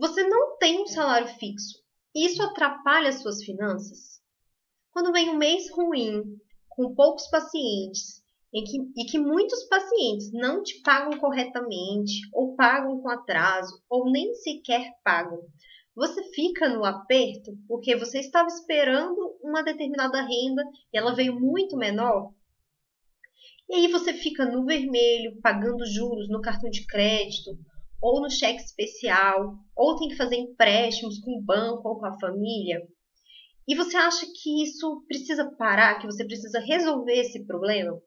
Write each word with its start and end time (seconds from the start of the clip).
Você 0.00 0.26
não 0.26 0.56
tem 0.56 0.80
um 0.80 0.86
salário 0.86 1.28
fixo. 1.28 1.78
E 2.14 2.24
isso 2.24 2.42
atrapalha 2.42 3.10
as 3.10 3.20
suas 3.20 3.44
finanças? 3.44 4.18
Quando 4.92 5.12
vem 5.12 5.28
um 5.28 5.36
mês 5.36 5.70
ruim, 5.70 6.22
com 6.70 6.94
poucos 6.94 7.28
pacientes, 7.28 8.24
em 8.50 8.64
que, 8.64 8.78
e 8.96 9.04
que 9.04 9.18
muitos 9.18 9.62
pacientes 9.64 10.32
não 10.32 10.62
te 10.62 10.80
pagam 10.80 11.20
corretamente, 11.20 12.14
ou 12.32 12.56
pagam 12.56 12.98
com 13.02 13.10
atraso, 13.10 13.78
ou 13.90 14.10
nem 14.10 14.32
sequer 14.32 14.90
pagam, 15.04 15.42
você 15.94 16.22
fica 16.32 16.66
no 16.66 16.82
aperto 16.82 17.52
porque 17.68 17.94
você 17.94 18.20
estava 18.20 18.48
esperando 18.48 19.36
uma 19.42 19.62
determinada 19.62 20.22
renda 20.22 20.64
e 20.94 20.96
ela 20.96 21.14
veio 21.14 21.38
muito 21.38 21.76
menor? 21.76 22.32
E 23.68 23.74
aí 23.74 23.88
você 23.88 24.14
fica 24.14 24.46
no 24.46 24.64
vermelho, 24.64 25.38
pagando 25.42 25.84
juros 25.84 26.26
no 26.30 26.40
cartão 26.40 26.70
de 26.70 26.86
crédito, 26.86 27.50
ou 28.00 28.20
no 28.20 28.30
cheque 28.30 28.62
especial, 28.62 29.58
ou 29.76 29.96
tem 29.96 30.08
que 30.08 30.16
fazer 30.16 30.36
empréstimos 30.36 31.18
com 31.20 31.32
o 31.32 31.42
banco 31.42 31.88
ou 31.88 31.98
com 31.98 32.06
a 32.06 32.18
família. 32.18 32.80
E 33.68 33.74
você 33.74 33.96
acha 33.96 34.26
que 34.26 34.62
isso 34.62 35.04
precisa 35.06 35.54
parar, 35.56 35.98
que 36.00 36.06
você 36.06 36.24
precisa 36.24 36.60
resolver 36.60 37.20
esse 37.20 37.44
problema? 37.46 38.00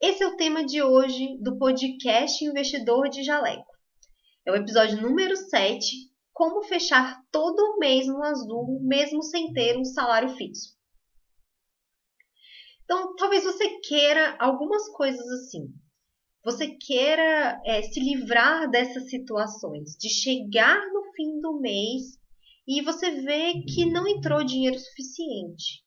Esse 0.00 0.22
é 0.22 0.26
o 0.26 0.36
tema 0.36 0.64
de 0.64 0.82
hoje 0.82 1.36
do 1.42 1.58
podcast 1.58 2.42
Investidor 2.42 3.10
de 3.10 3.22
Jaleco. 3.22 3.70
É 4.46 4.50
o 4.50 4.56
episódio 4.56 5.00
número 5.00 5.36
7, 5.36 5.84
como 6.32 6.62
fechar 6.62 7.22
todo 7.30 7.78
mês 7.78 8.06
no 8.06 8.22
azul, 8.22 8.80
mesmo 8.82 9.22
sem 9.22 9.52
ter 9.52 9.76
um 9.76 9.84
salário 9.84 10.30
fixo. 10.30 10.74
Então, 12.84 13.14
talvez 13.14 13.44
você 13.44 13.78
queira 13.80 14.36
algumas 14.40 14.88
coisas 14.88 15.24
assim 15.28 15.72
você 16.42 16.68
queira 16.68 17.60
é, 17.64 17.82
se 17.82 18.00
livrar 18.00 18.70
dessas 18.70 19.10
situações, 19.10 19.96
de 19.96 20.08
chegar 20.08 20.80
no 20.92 21.12
fim 21.14 21.38
do 21.40 21.60
mês 21.60 22.18
e 22.66 22.82
você 22.82 23.10
vê 23.22 23.62
que 23.62 23.84
não 23.84 24.06
entrou 24.06 24.44
dinheiro 24.44 24.78
suficiente. 24.78 25.84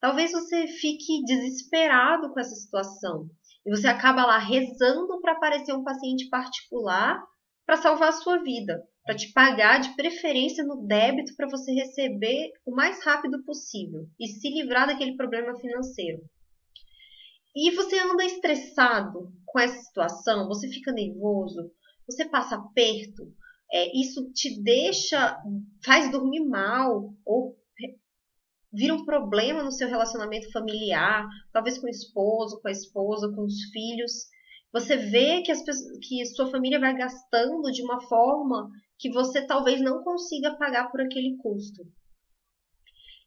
Talvez 0.00 0.32
você 0.32 0.66
fique 0.66 1.24
desesperado 1.24 2.32
com 2.32 2.38
essa 2.38 2.54
situação 2.54 3.28
e 3.66 3.70
você 3.70 3.88
acaba 3.88 4.26
lá 4.26 4.38
rezando 4.38 5.20
para 5.20 5.32
aparecer 5.32 5.72
um 5.72 5.82
paciente 5.82 6.28
particular 6.28 7.20
para 7.66 7.78
salvar 7.78 8.10
a 8.10 8.12
sua 8.12 8.42
vida, 8.42 8.82
para 9.04 9.16
te 9.16 9.32
pagar 9.32 9.80
de 9.80 9.96
preferência 9.96 10.62
no 10.62 10.86
débito 10.86 11.34
para 11.34 11.48
você 11.48 11.72
receber 11.72 12.52
o 12.66 12.74
mais 12.74 13.02
rápido 13.02 13.42
possível 13.44 14.06
e 14.20 14.28
se 14.28 14.50
livrar 14.50 14.86
daquele 14.86 15.16
problema 15.16 15.58
financeiro. 15.58 16.20
E 17.56 17.70
você 17.70 17.98
anda 17.98 18.24
estressado 18.24 19.32
com 19.54 19.60
essa 19.60 19.80
situação, 19.80 20.48
você 20.48 20.68
fica 20.68 20.90
nervoso, 20.90 21.70
você 22.08 22.28
passa 22.28 22.56
aperto, 22.56 23.32
é, 23.72 23.96
isso 23.96 24.32
te 24.32 24.60
deixa, 24.60 25.40
faz 25.84 26.10
dormir 26.10 26.44
mal, 26.44 27.14
ou 27.24 27.56
vira 28.72 28.92
um 28.92 29.04
problema 29.04 29.62
no 29.62 29.70
seu 29.70 29.88
relacionamento 29.88 30.50
familiar, 30.50 31.24
talvez 31.52 31.78
com 31.78 31.86
o 31.86 31.90
esposo, 31.90 32.60
com 32.60 32.66
a 32.66 32.72
esposa, 32.72 33.32
com 33.32 33.44
os 33.44 33.62
filhos. 33.70 34.26
Você 34.72 34.96
vê 34.96 35.40
que, 35.42 35.52
as, 35.52 35.62
que 36.02 36.26
sua 36.26 36.50
família 36.50 36.80
vai 36.80 36.96
gastando 36.96 37.70
de 37.70 37.80
uma 37.84 38.00
forma 38.08 38.68
que 38.98 39.08
você 39.08 39.46
talvez 39.46 39.80
não 39.80 40.02
consiga 40.02 40.58
pagar 40.58 40.90
por 40.90 41.00
aquele 41.00 41.36
custo. 41.36 41.84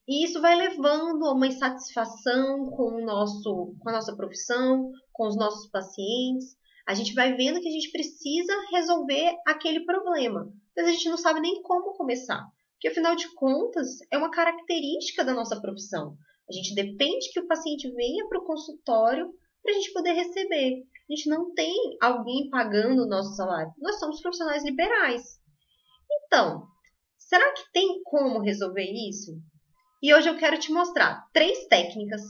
E 0.07 0.23
isso 0.23 0.39
vai 0.39 0.55
levando 0.55 1.25
a 1.25 1.33
uma 1.33 1.47
insatisfação 1.47 2.69
com, 2.69 2.95
o 2.95 3.05
nosso, 3.05 3.75
com 3.79 3.89
a 3.89 3.91
nossa 3.91 4.15
profissão, 4.15 4.89
com 5.11 5.27
os 5.27 5.35
nossos 5.35 5.69
pacientes. 5.69 6.55
A 6.87 6.93
gente 6.93 7.13
vai 7.13 7.35
vendo 7.35 7.59
que 7.59 7.67
a 7.67 7.71
gente 7.71 7.91
precisa 7.91 8.53
resolver 8.71 9.35
aquele 9.45 9.83
problema, 9.83 10.49
mas 10.75 10.87
a 10.87 10.91
gente 10.91 11.09
não 11.09 11.17
sabe 11.17 11.41
nem 11.41 11.61
como 11.61 11.97
começar. 11.97 12.41
Porque, 12.73 12.87
afinal 12.87 13.15
de 13.15 13.33
contas, 13.33 13.97
é 14.09 14.17
uma 14.17 14.31
característica 14.31 15.25
da 15.25 15.33
nossa 15.33 15.59
profissão. 15.59 16.15
A 16.49 16.53
gente 16.53 16.73
depende 16.73 17.29
que 17.33 17.41
o 17.41 17.47
paciente 17.47 17.91
venha 17.91 18.25
para 18.29 18.39
o 18.39 18.45
consultório 18.45 19.29
para 19.61 19.73
a 19.73 19.75
gente 19.75 19.91
poder 19.91 20.13
receber. 20.13 20.83
A 21.09 21.13
gente 21.13 21.27
não 21.27 21.53
tem 21.53 21.75
alguém 22.01 22.49
pagando 22.49 23.03
o 23.03 23.07
nosso 23.07 23.35
salário. 23.35 23.73
Nós 23.79 23.99
somos 23.99 24.21
profissionais 24.21 24.63
liberais. 24.63 25.41
Então, 26.09 26.65
será 27.17 27.51
que 27.53 27.71
tem 27.73 28.01
como 28.03 28.39
resolver 28.39 28.89
isso? 29.09 29.33
E 29.99 30.13
hoje 30.13 30.29
eu 30.29 30.37
quero 30.37 30.59
te 30.59 30.71
mostrar 30.71 31.27
três 31.33 31.65
técnicas 31.65 32.21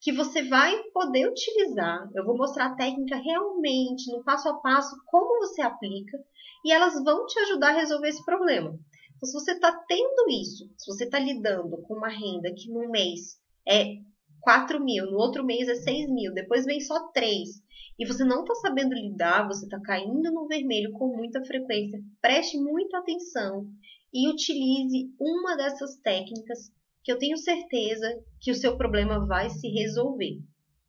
que 0.00 0.10
você 0.12 0.42
vai 0.48 0.82
poder 0.94 1.28
utilizar. 1.28 2.08
Eu 2.14 2.24
vou 2.24 2.34
mostrar 2.34 2.66
a 2.66 2.74
técnica 2.74 3.16
realmente, 3.16 4.10
no 4.10 4.24
passo 4.24 4.48
a 4.48 4.54
passo, 4.54 4.96
como 5.06 5.40
você 5.40 5.60
aplica, 5.60 6.18
e 6.64 6.72
elas 6.72 6.94
vão 7.04 7.26
te 7.26 7.38
ajudar 7.40 7.68
a 7.68 7.78
resolver 7.78 8.08
esse 8.08 8.24
problema. 8.24 8.78
Então, 9.14 9.26
se 9.28 9.32
você 9.34 9.52
está 9.52 9.70
tendo 9.86 10.30
isso, 10.30 10.70
se 10.78 10.86
você 10.86 11.04
está 11.04 11.18
lidando 11.18 11.82
com 11.82 11.94
uma 11.94 12.08
renda 12.08 12.50
que 12.56 12.70
no 12.70 12.90
mês 12.90 13.38
é 13.68 13.98
4 14.40 14.82
mil, 14.82 15.04
no 15.10 15.18
outro 15.18 15.44
mês 15.44 15.68
é 15.68 15.74
6 15.74 16.10
mil, 16.10 16.32
depois 16.32 16.64
vem 16.64 16.80
só 16.80 17.08
3, 17.10 17.62
e 17.98 18.06
você 18.06 18.24
não 18.24 18.40
está 18.40 18.54
sabendo 18.54 18.94
lidar, 18.94 19.46
você 19.46 19.66
está 19.66 19.78
caindo 19.82 20.32
no 20.32 20.48
vermelho 20.48 20.92
com 20.92 21.14
muita 21.14 21.44
frequência, 21.44 22.00
preste 22.22 22.58
muita 22.58 22.98
atenção 22.98 23.66
e 24.12 24.30
utilize 24.30 25.14
uma 25.20 25.56
dessas 25.56 25.96
técnicas 25.98 26.72
que 27.02 27.10
eu 27.10 27.18
tenho 27.18 27.36
certeza 27.36 28.08
que 28.40 28.50
o 28.50 28.54
seu 28.54 28.76
problema 28.76 29.26
vai 29.26 29.50
se 29.50 29.68
resolver, 29.68 30.38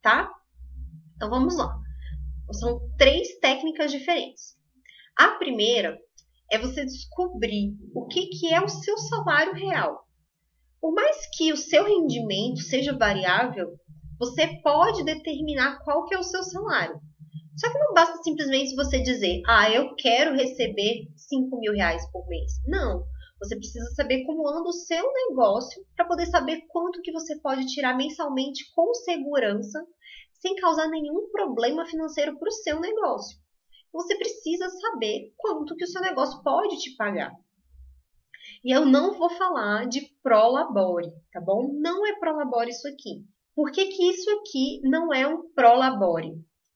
tá? 0.01 0.29
Então 1.15 1.29
vamos 1.29 1.55
lá. 1.57 1.75
São 2.51 2.79
três 2.97 3.39
técnicas 3.39 3.91
diferentes. 3.91 4.55
A 5.17 5.29
primeira 5.31 5.97
é 6.51 6.57
você 6.57 6.85
descobrir 6.85 7.75
o 7.95 8.05
que, 8.07 8.27
que 8.27 8.53
é 8.53 8.61
o 8.61 8.69
seu 8.69 8.97
salário 8.97 9.53
real. 9.53 10.07
Por 10.79 10.93
mais 10.93 11.27
que 11.35 11.51
o 11.51 11.57
seu 11.57 11.85
rendimento 11.85 12.59
seja 12.59 12.95
variável, 12.95 13.73
você 14.19 14.47
pode 14.61 15.03
determinar 15.03 15.79
qual 15.83 16.05
que 16.05 16.13
é 16.13 16.19
o 16.19 16.23
seu 16.23 16.43
salário. 16.43 16.99
Só 17.55 17.71
que 17.71 17.79
não 17.79 17.93
basta 17.93 18.21
simplesmente 18.23 18.75
você 18.75 18.99
dizer, 19.01 19.41
ah, 19.47 19.69
eu 19.71 19.95
quero 19.95 20.35
receber 20.35 21.07
5 21.15 21.59
mil 21.59 21.73
reais 21.73 22.05
por 22.11 22.27
mês. 22.27 22.53
Não. 22.67 23.03
Você 23.43 23.57
precisa 23.57 23.85
saber 23.93 24.23
como 24.23 24.47
anda 24.47 24.69
o 24.69 24.71
seu 24.71 25.03
negócio 25.11 25.85
para 25.97 26.07
poder 26.07 26.25
saber 26.27 26.61
quanto 26.69 27.01
que 27.01 27.11
você 27.11 27.37
pode 27.41 27.65
tirar 27.65 27.93
mensalmente 27.93 28.71
com 28.73 28.93
segurança, 28.93 29.85
sem 30.39 30.55
causar 30.55 30.87
nenhum 30.87 31.29
problema 31.29 31.85
financeiro 31.85 32.39
para 32.39 32.47
o 32.47 32.53
seu 32.53 32.79
negócio. 32.79 33.37
Você 33.91 34.15
precisa 34.15 34.69
saber 34.69 35.33
quanto 35.35 35.75
que 35.75 35.83
o 35.83 35.87
seu 35.87 36.01
negócio 36.01 36.41
pode 36.41 36.77
te 36.77 36.95
pagar. 36.95 37.33
E 38.63 38.71
eu 38.71 38.85
não 38.85 39.17
vou 39.17 39.29
falar 39.31 39.89
de 39.89 40.09
prolabore, 40.23 41.11
tá 41.33 41.41
bom? 41.41 41.69
Não 41.73 42.07
é 42.07 42.17
prolabore 42.17 42.69
isso 42.69 42.87
aqui. 42.87 43.25
Por 43.53 43.73
que, 43.73 43.87
que 43.87 44.09
isso 44.09 44.29
aqui 44.39 44.79
não 44.83 45.13
é 45.13 45.27
um 45.27 45.51
prolabore? 45.51 46.31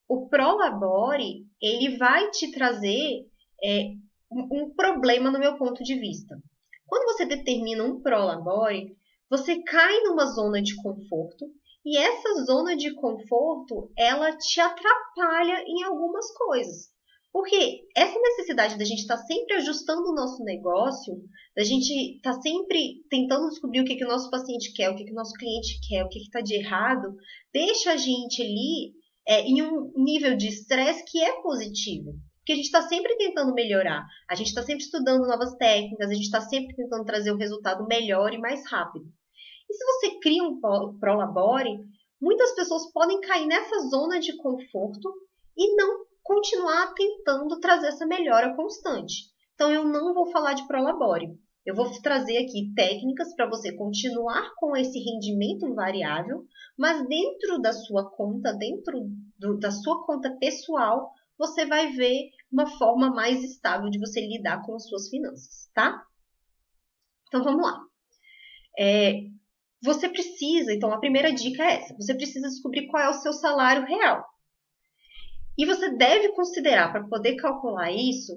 O 0.05 0.27
prolabore, 0.27 1.47
ele 1.61 1.97
vai 1.97 2.29
te 2.29 2.51
trazer 2.51 3.25
é, 3.63 3.93
um 4.29 4.69
problema 4.75 5.31
no 5.31 5.39
meu 5.39 5.57
ponto 5.57 5.81
de 5.81 5.97
vista. 5.97 6.37
Quando 6.87 7.05
você 7.05 7.25
determina 7.25 7.83
um 7.83 8.01
prolabore, 8.01 8.95
você 9.29 9.61
cai 9.61 9.99
numa 10.01 10.25
zona 10.25 10.61
de 10.61 10.75
conforto 10.81 11.45
e 11.85 11.97
essa 11.97 12.43
zona 12.45 12.75
de 12.75 12.93
conforto, 12.95 13.91
ela 13.97 14.35
te 14.37 14.59
atrapalha 14.59 15.63
em 15.67 15.83
algumas 15.83 16.29
coisas. 16.33 16.89
Porque 17.31 17.85
essa 17.95 18.19
necessidade 18.19 18.77
da 18.77 18.83
gente 18.83 19.01
estar 19.01 19.17
tá 19.17 19.23
sempre 19.23 19.55
ajustando 19.55 20.09
o 20.09 20.15
nosso 20.15 20.43
negócio, 20.43 21.13
da 21.55 21.63
gente 21.63 22.17
estar 22.17 22.33
tá 22.33 22.41
sempre 22.41 23.05
tentando 23.09 23.49
descobrir 23.49 23.81
o 23.81 23.85
que, 23.85 23.95
que 23.95 24.03
o 24.03 24.07
nosso 24.07 24.29
paciente 24.29 24.73
quer, 24.73 24.89
o 24.89 24.95
que, 24.95 25.05
que 25.05 25.11
o 25.11 25.15
nosso 25.15 25.33
cliente 25.33 25.79
quer, 25.87 26.03
o 26.03 26.09
que 26.09 26.19
está 26.19 26.41
de 26.41 26.55
errado, 26.55 27.15
deixa 27.53 27.91
a 27.91 27.97
gente 27.97 28.41
ali 28.41 28.93
é, 29.27 29.41
em 29.41 29.61
um 29.61 29.91
nível 29.95 30.35
de 30.35 30.47
estresse 30.47 31.05
que 31.05 31.21
é 31.21 31.41
positivo. 31.41 32.13
Porque 32.47 32.53
a 32.53 32.63
gente 32.63 32.67
está 32.67 32.81
sempre 32.83 33.17
tentando 33.17 33.53
melhorar, 33.53 34.07
a 34.25 34.33
gente 34.33 34.47
está 34.47 34.63
sempre 34.63 34.81
estudando 34.81 35.27
novas 35.27 35.53
técnicas, 35.57 36.09
a 36.09 36.13
gente 36.13 36.23
está 36.23 36.39
sempre 36.39 36.73
tentando 36.77 37.03
trazer 37.03 37.29
um 37.33 37.37
resultado 37.37 37.85
melhor 37.85 38.33
e 38.33 38.37
mais 38.37 38.65
rápido. 38.71 39.05
E 39.69 39.73
se 39.73 39.83
você 39.83 40.17
cria 40.21 40.41
um 40.41 40.57
Prolabore, 40.97 41.77
muitas 42.21 42.55
pessoas 42.55 42.89
podem 42.93 43.19
cair 43.19 43.47
nessa 43.47 43.89
zona 43.89 44.21
de 44.21 44.37
conforto 44.37 45.13
e 45.57 45.75
não 45.75 46.05
continuar 46.23 46.93
tentando 46.93 47.59
trazer 47.59 47.87
essa 47.87 48.05
melhora 48.05 48.55
constante. 48.55 49.25
Então 49.53 49.69
eu 49.69 49.83
não 49.83 50.13
vou 50.13 50.31
falar 50.31 50.53
de 50.53 50.65
Prolabore. 50.67 51.37
Eu 51.65 51.75
vou 51.75 51.91
trazer 52.01 52.37
aqui 52.37 52.71
técnicas 52.73 53.35
para 53.35 53.49
você 53.49 53.75
continuar 53.75 54.53
com 54.55 54.73
esse 54.73 54.97
rendimento 54.99 55.75
variável, 55.75 56.45
mas 56.77 57.05
dentro 57.09 57.59
da 57.59 57.73
sua 57.73 58.09
conta, 58.09 58.53
dentro 58.53 59.05
do, 59.37 59.59
da 59.59 59.69
sua 59.69 60.05
conta 60.05 60.33
pessoal, 60.39 61.11
você 61.37 61.65
vai 61.65 61.91
ver 61.91 62.31
uma 62.51 62.67
forma 62.77 63.09
mais 63.09 63.43
estável 63.43 63.89
de 63.89 63.99
você 63.99 64.21
lidar 64.21 64.63
com 64.65 64.75
as 64.75 64.87
suas 64.87 65.09
finanças, 65.09 65.69
tá? 65.73 66.05
Então 67.27 67.43
vamos 67.43 67.61
lá. 67.61 67.79
É, 68.77 69.21
você 69.81 70.09
precisa, 70.09 70.73
então 70.73 70.91
a 70.91 70.99
primeira 70.99 71.31
dica 71.31 71.63
é 71.63 71.75
essa: 71.77 71.95
você 71.95 72.15
precisa 72.15 72.47
descobrir 72.47 72.87
qual 72.87 73.03
é 73.03 73.09
o 73.09 73.13
seu 73.13 73.33
salário 73.33 73.85
real. 73.85 74.25
E 75.57 75.65
você 75.65 75.95
deve 75.95 76.29
considerar, 76.29 76.91
para 76.91 77.07
poder 77.07 77.35
calcular 77.35 77.91
isso, 77.91 78.33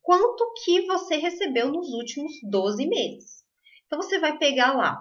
quanto 0.00 0.52
que 0.64 0.86
você 0.86 1.16
recebeu 1.16 1.72
nos 1.72 1.88
últimos 1.92 2.32
12 2.48 2.86
meses. 2.86 3.44
Então 3.86 4.00
você 4.00 4.18
vai 4.18 4.38
pegar 4.38 4.72
lá 4.72 5.00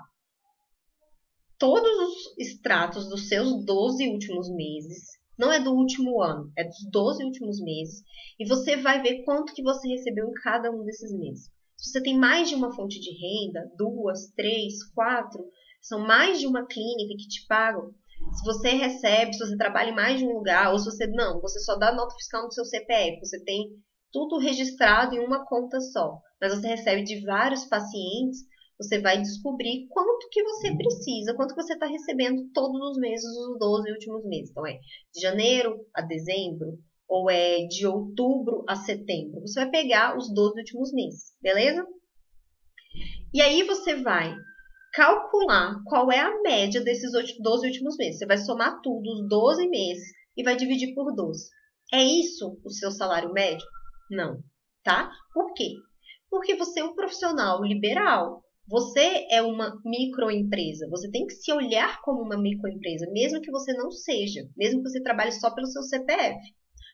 todos 1.57 1.91
os 1.99 2.37
extratos 2.37 3.07
dos 3.07 3.27
seus 3.27 3.63
12 3.63 4.07
últimos 4.09 4.49
meses, 4.49 5.19
não 5.37 5.51
é 5.51 5.59
do 5.59 5.73
último 5.73 6.21
ano, 6.21 6.51
é 6.57 6.63
dos 6.63 6.89
12 6.91 7.23
últimos 7.23 7.59
meses, 7.61 8.03
e 8.39 8.47
você 8.47 8.77
vai 8.77 9.01
ver 9.01 9.23
quanto 9.23 9.53
que 9.53 9.63
você 9.63 9.87
recebeu 9.87 10.27
em 10.27 10.33
cada 10.43 10.71
um 10.71 10.83
desses 10.83 11.11
meses. 11.11 11.51
Se 11.77 11.91
você 11.91 12.01
tem 12.01 12.17
mais 12.17 12.49
de 12.49 12.55
uma 12.55 12.73
fonte 12.73 12.99
de 12.99 13.11
renda, 13.11 13.69
duas, 13.77 14.31
três, 14.35 14.83
quatro, 14.93 15.43
são 15.81 15.99
mais 15.99 16.39
de 16.39 16.47
uma 16.47 16.65
clínica 16.65 17.15
que 17.17 17.27
te 17.27 17.45
pagam. 17.47 17.93
Se 18.33 18.43
você 18.43 18.69
recebe, 18.69 19.33
se 19.33 19.39
você 19.39 19.55
trabalha 19.57 19.91
em 19.91 19.95
mais 19.95 20.17
de 20.17 20.25
um 20.25 20.33
lugar, 20.33 20.71
ou 20.71 20.79
se 20.79 20.85
você 20.85 21.05
não, 21.05 21.41
você 21.41 21.59
só 21.59 21.75
dá 21.75 21.93
nota 21.93 22.15
fiscal 22.15 22.43
no 22.43 22.51
seu 22.51 22.65
CPF, 22.65 23.19
você 23.19 23.43
tem 23.43 23.69
tudo 24.11 24.37
registrado 24.37 25.13
em 25.13 25.19
uma 25.19 25.45
conta 25.45 25.79
só, 25.81 26.17
mas 26.41 26.53
você 26.53 26.67
recebe 26.67 27.03
de 27.03 27.21
vários 27.25 27.65
pacientes, 27.65 28.39
você 28.79 28.99
vai 28.99 29.21
descobrir 29.21 29.87
quanto 29.89 30.27
que 30.29 30.43
você 30.43 30.75
precisa, 30.75 31.33
quanto 31.33 31.55
que 31.55 31.61
você 31.61 31.73
está 31.73 31.85
recebendo 31.85 32.49
todos 32.53 32.79
os 32.91 32.97
meses, 32.97 33.25
os 33.25 33.57
12 33.59 33.91
últimos 33.91 34.25
meses. 34.25 34.51
Então, 34.51 34.67
é 34.67 34.79
de 35.13 35.21
janeiro 35.21 35.85
a 35.93 36.01
dezembro, 36.01 36.77
ou 37.07 37.29
é 37.29 37.65
de 37.67 37.85
outubro 37.85 38.63
a 38.67 38.75
setembro. 38.75 39.41
Você 39.41 39.61
vai 39.61 39.69
pegar 39.69 40.17
os 40.17 40.33
12 40.33 40.59
últimos 40.59 40.91
meses, 40.91 41.33
beleza? 41.41 41.85
E 43.33 43.41
aí 43.41 43.63
você 43.63 43.95
vai 43.95 44.35
calcular 44.93 45.81
qual 45.85 46.11
é 46.11 46.19
a 46.19 46.41
média 46.41 46.81
desses 46.81 47.11
12 47.11 47.67
últimos 47.67 47.97
meses. 47.97 48.19
Você 48.19 48.25
vai 48.25 48.37
somar 48.37 48.79
tudo, 48.81 49.11
os 49.11 49.27
12 49.27 49.67
meses, 49.67 50.07
e 50.37 50.43
vai 50.43 50.55
dividir 50.55 50.93
por 50.93 51.13
12. 51.13 51.49
É 51.93 52.03
isso 52.03 52.59
o 52.63 52.69
seu 52.69 52.91
salário 52.91 53.31
médio? 53.31 53.67
Não, 54.09 54.41
tá? 54.83 55.11
Por 55.33 55.53
quê? 55.53 55.73
Porque 56.29 56.55
você 56.55 56.79
é 56.79 56.83
um 56.83 56.95
profissional 56.95 57.63
liberal. 57.63 58.43
Você 58.67 59.27
é 59.29 59.41
uma 59.43 59.79
microempresa. 59.85 60.87
Você 60.89 61.09
tem 61.11 61.27
que 61.27 61.33
se 61.35 61.51
olhar 61.53 62.01
como 62.01 62.21
uma 62.21 62.37
microempresa, 62.37 63.05
mesmo 63.11 63.39
que 63.39 63.51
você 63.51 63.73
não 63.73 63.91
seja, 63.91 64.49
mesmo 64.57 64.81
que 64.81 64.89
você 64.89 65.01
trabalhe 65.03 65.31
só 65.31 65.53
pelo 65.53 65.67
seu 65.67 65.83
CPF. 65.83 66.39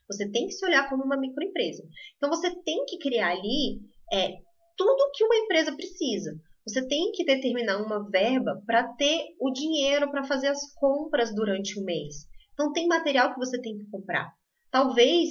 Você 0.08 0.30
tem 0.30 0.48
que 0.48 0.54
se 0.54 0.66
olhar 0.66 0.90
como 0.90 1.04
uma 1.04 1.18
microempresa. 1.18 1.84
Então 2.18 2.30
você 2.30 2.54
tem 2.64 2.84
que 2.86 2.98
criar 2.98 3.32
ali 3.32 3.80
é, 4.12 4.34
tudo 4.76 5.12
que 5.14 5.24
uma 5.24 5.38
empresa 5.38 5.74
precisa. 5.74 6.38
Você 6.68 6.86
tem 6.86 7.12
que 7.14 7.24
determinar 7.24 7.82
uma 7.82 8.10
verba 8.10 8.62
para 8.66 8.94
ter 8.96 9.34
o 9.40 9.52
dinheiro 9.52 10.12
para 10.12 10.26
fazer 10.26 10.48
as 10.48 10.74
compras 10.74 11.34
durante 11.34 11.80
o 11.80 11.86
mês. 11.86 12.28
Então 12.54 12.74
tem 12.74 12.86
material 12.86 13.34
que 13.34 13.40
você 13.40 13.60
tem 13.62 13.78
que 13.78 13.90
comprar. 13.90 14.30
Talvez 14.70 15.30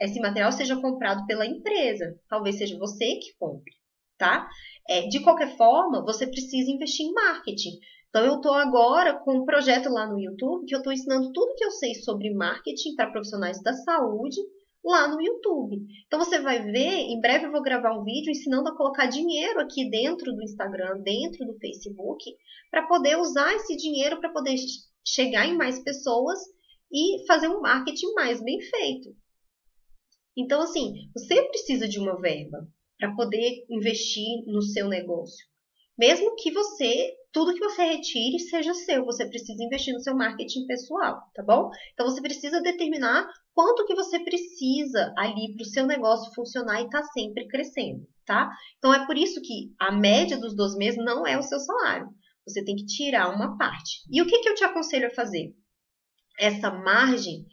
esse 0.00 0.20
material 0.20 0.52
seja 0.52 0.80
comprado 0.80 1.26
pela 1.26 1.46
empresa, 1.46 2.18
talvez 2.28 2.58
seja 2.58 2.78
você 2.78 3.16
que 3.16 3.34
compre, 3.38 3.72
tá? 4.20 4.46
É, 4.86 5.08
de 5.08 5.20
qualquer 5.20 5.56
forma, 5.56 6.04
você 6.04 6.26
precisa 6.26 6.70
investir 6.70 7.06
em 7.06 7.12
marketing. 7.12 7.78
Então, 8.10 8.24
eu 8.24 8.36
estou 8.36 8.52
agora 8.52 9.14
com 9.14 9.38
um 9.38 9.44
projeto 9.46 9.88
lá 9.88 10.06
no 10.06 10.20
YouTube 10.20 10.66
que 10.66 10.74
eu 10.74 10.78
estou 10.78 10.92
ensinando 10.92 11.32
tudo 11.32 11.54
que 11.54 11.64
eu 11.64 11.70
sei 11.70 11.94
sobre 11.94 12.34
marketing 12.34 12.94
para 12.96 13.10
profissionais 13.10 13.62
da 13.62 13.72
saúde 13.72 14.36
lá 14.84 15.08
no 15.08 15.22
YouTube. 15.22 15.80
Então, 16.06 16.18
você 16.18 16.38
vai 16.40 16.60
ver, 16.60 16.98
em 17.08 17.18
breve 17.20 17.46
eu 17.46 17.52
vou 17.52 17.62
gravar 17.62 17.96
um 17.96 18.04
vídeo 18.04 18.30
ensinando 18.30 18.68
a 18.68 18.76
colocar 18.76 19.06
dinheiro 19.06 19.60
aqui 19.60 19.88
dentro 19.88 20.34
do 20.34 20.42
Instagram, 20.42 21.00
dentro 21.02 21.46
do 21.46 21.58
Facebook, 21.58 22.22
para 22.70 22.86
poder 22.86 23.16
usar 23.16 23.54
esse 23.54 23.76
dinheiro 23.76 24.20
para 24.20 24.32
poder 24.32 24.56
chegar 25.04 25.46
em 25.46 25.56
mais 25.56 25.82
pessoas 25.82 26.38
e 26.92 27.24
fazer 27.26 27.48
um 27.48 27.60
marketing 27.60 28.12
mais 28.14 28.42
bem 28.42 28.60
feito. 28.60 29.16
Então, 30.36 30.60
assim, 30.60 31.08
você 31.14 31.42
precisa 31.42 31.88
de 31.88 31.98
uma 31.98 32.20
verba 32.20 32.68
para 33.00 33.14
poder 33.16 33.64
investir 33.70 34.44
no 34.46 34.60
seu 34.60 34.86
negócio. 34.86 35.48
Mesmo 35.98 36.34
que 36.36 36.50
você, 36.52 37.12
tudo 37.32 37.54
que 37.54 37.60
você 37.60 37.82
retire 37.82 38.38
seja 38.38 38.72
seu, 38.74 39.04
você 39.04 39.26
precisa 39.26 39.62
investir 39.62 39.92
no 39.92 40.00
seu 40.00 40.14
marketing 40.14 40.66
pessoal, 40.66 41.20
tá 41.34 41.42
bom? 41.42 41.70
Então 41.92 42.06
você 42.06 42.20
precisa 42.20 42.60
determinar 42.60 43.26
quanto 43.52 43.84
que 43.86 43.94
você 43.94 44.18
precisa 44.20 45.12
ali 45.16 45.54
para 45.54 45.62
o 45.62 45.68
seu 45.68 45.86
negócio 45.86 46.32
funcionar 46.34 46.80
e 46.80 46.84
estar 46.84 47.02
tá 47.02 47.06
sempre 47.08 47.48
crescendo, 47.48 48.06
tá? 48.24 48.50
Então 48.78 48.94
é 48.94 49.04
por 49.06 49.16
isso 49.16 49.40
que 49.42 49.74
a 49.78 49.90
média 49.90 50.38
dos 50.38 50.54
12 50.54 50.78
meses 50.78 51.04
não 51.04 51.26
é 51.26 51.38
o 51.38 51.42
seu 51.42 51.58
salário. 51.58 52.08
Você 52.46 52.64
tem 52.64 52.76
que 52.76 52.86
tirar 52.86 53.34
uma 53.34 53.56
parte. 53.58 54.02
E 54.10 54.22
o 54.22 54.26
que, 54.26 54.38
que 54.40 54.48
eu 54.48 54.54
te 54.54 54.64
aconselho 54.64 55.08
a 55.08 55.14
fazer? 55.14 55.54
Essa 56.38 56.70
margem 56.70 57.46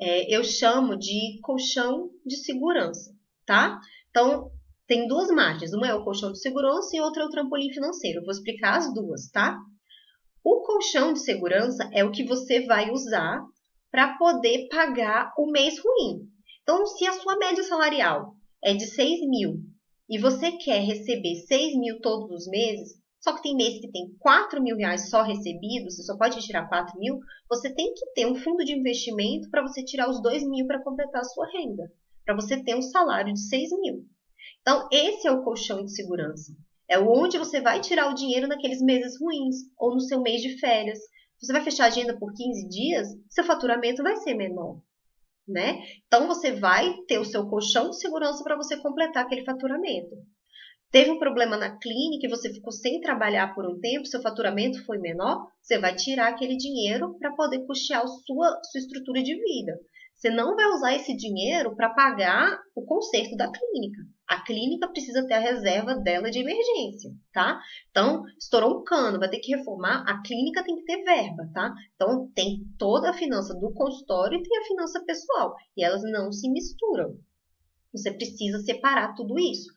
é, 0.00 0.34
eu 0.34 0.44
chamo 0.44 0.96
de 0.98 1.38
colchão 1.42 2.10
de 2.26 2.36
segurança, 2.36 3.14
tá? 3.46 3.80
Então, 4.10 4.50
tem 4.86 5.06
duas 5.06 5.28
margens. 5.28 5.72
Uma 5.72 5.88
é 5.88 5.94
o 5.94 6.04
colchão 6.04 6.32
de 6.32 6.40
segurança 6.40 6.96
e 6.96 7.00
outra 7.00 7.22
é 7.22 7.26
o 7.26 7.30
trampolim 7.30 7.72
financeiro. 7.72 8.20
Eu 8.20 8.24
vou 8.24 8.32
explicar 8.32 8.76
as 8.76 8.92
duas, 8.92 9.30
tá? 9.30 9.58
O 10.42 10.60
colchão 10.60 11.12
de 11.12 11.20
segurança 11.20 11.88
é 11.92 12.04
o 12.04 12.10
que 12.10 12.24
você 12.24 12.66
vai 12.66 12.90
usar 12.90 13.42
para 13.90 14.18
poder 14.18 14.68
pagar 14.68 15.32
o 15.38 15.50
mês 15.50 15.78
ruim. 15.78 16.28
Então, 16.62 16.84
se 16.86 17.06
a 17.06 17.12
sua 17.12 17.36
média 17.36 17.62
salarial 17.62 18.34
é 18.62 18.74
de 18.74 18.86
6 18.86 19.20
mil 19.28 19.60
e 20.08 20.18
você 20.18 20.52
quer 20.52 20.80
receber 20.80 21.36
6 21.36 21.78
mil 21.78 22.00
todos 22.00 22.30
os 22.30 22.46
meses, 22.48 22.94
só 23.20 23.34
que 23.34 23.42
tem 23.42 23.56
mês 23.56 23.80
que 23.80 23.90
tem 23.90 24.14
4 24.18 24.62
mil 24.62 24.76
reais 24.76 25.08
só 25.08 25.22
recebidos, 25.22 25.96
você 25.96 26.02
só 26.02 26.16
pode 26.16 26.38
tirar 26.40 26.68
4 26.68 26.98
mil, 26.98 27.18
você 27.48 27.72
tem 27.74 27.94
que 27.94 28.04
ter 28.14 28.26
um 28.26 28.34
fundo 28.34 28.64
de 28.64 28.72
investimento 28.72 29.48
para 29.48 29.62
você 29.62 29.82
tirar 29.82 30.10
os 30.10 30.20
2 30.20 30.46
mil 30.46 30.66
para 30.66 30.82
completar 30.82 31.22
a 31.22 31.24
sua 31.24 31.46
renda, 31.50 31.90
para 32.24 32.34
você 32.34 32.62
ter 32.62 32.74
um 32.74 32.82
salário 32.82 33.32
de 33.32 33.40
6 33.40 33.70
mil. 33.80 34.04
Então, 34.66 34.88
esse 34.90 35.28
é 35.28 35.30
o 35.30 35.42
colchão 35.44 35.84
de 35.84 35.94
segurança. 35.94 36.56
É 36.88 36.98
onde 36.98 37.36
você 37.36 37.60
vai 37.60 37.82
tirar 37.82 38.10
o 38.10 38.14
dinheiro 38.14 38.48
naqueles 38.48 38.80
meses 38.80 39.20
ruins 39.20 39.56
ou 39.78 39.92
no 39.92 40.00
seu 40.00 40.22
mês 40.22 40.40
de 40.40 40.58
férias. 40.58 40.98
Você 41.38 41.52
vai 41.52 41.62
fechar 41.62 41.84
a 41.84 41.88
agenda 41.88 42.18
por 42.18 42.32
15 42.32 42.66
dias, 42.70 43.08
seu 43.28 43.44
faturamento 43.44 44.02
vai 44.02 44.16
ser 44.16 44.32
menor, 44.32 44.80
né? 45.46 45.82
Então 46.06 46.26
você 46.26 46.52
vai 46.52 46.94
ter 47.06 47.18
o 47.18 47.26
seu 47.26 47.46
colchão 47.46 47.90
de 47.90 47.98
segurança 47.98 48.42
para 48.42 48.56
você 48.56 48.78
completar 48.78 49.26
aquele 49.26 49.44
faturamento. 49.44 50.16
Teve 50.90 51.10
um 51.10 51.18
problema 51.18 51.58
na 51.58 51.76
clínica 51.76 52.26
e 52.26 52.30
você 52.30 52.50
ficou 52.50 52.72
sem 52.72 53.02
trabalhar 53.02 53.54
por 53.54 53.66
um 53.66 53.78
tempo, 53.78 54.06
seu 54.06 54.22
faturamento 54.22 54.82
foi 54.86 54.96
menor, 54.96 55.46
você 55.60 55.78
vai 55.78 55.94
tirar 55.94 56.28
aquele 56.28 56.56
dinheiro 56.56 57.18
para 57.18 57.34
poder 57.34 57.66
custear 57.66 58.06
sua, 58.06 58.60
sua 58.64 58.80
estrutura 58.80 59.22
de 59.22 59.34
vida. 59.34 59.78
Você 60.14 60.30
não 60.30 60.56
vai 60.56 60.66
usar 60.68 60.94
esse 60.94 61.14
dinheiro 61.14 61.76
para 61.76 61.92
pagar 61.92 62.58
o 62.74 62.82
conserto 62.86 63.36
da 63.36 63.50
clínica. 63.50 64.00
A 64.26 64.40
clínica 64.42 64.88
precisa 64.88 65.26
ter 65.26 65.34
a 65.34 65.38
reserva 65.38 65.94
dela 65.96 66.30
de 66.30 66.38
emergência, 66.38 67.10
tá? 67.32 67.60
Então, 67.90 68.24
estourou 68.38 68.80
um 68.80 68.84
cano, 68.84 69.18
vai 69.18 69.28
ter 69.28 69.38
que 69.38 69.54
reformar, 69.54 70.02
a 70.08 70.22
clínica 70.22 70.64
tem 70.64 70.76
que 70.76 70.84
ter 70.84 71.04
verba, 71.04 71.50
tá? 71.52 71.74
Então, 71.94 72.30
tem 72.34 72.64
toda 72.78 73.10
a 73.10 73.14
finança 73.14 73.54
do 73.54 73.72
consultório 73.74 74.38
e 74.38 74.42
tem 74.42 74.58
a 74.58 74.64
finança 74.64 75.04
pessoal. 75.04 75.54
E 75.76 75.84
elas 75.84 76.02
não 76.02 76.32
se 76.32 76.48
misturam. 76.48 77.18
Você 77.92 78.10
precisa 78.12 78.58
separar 78.60 79.14
tudo 79.14 79.38
isso. 79.38 79.70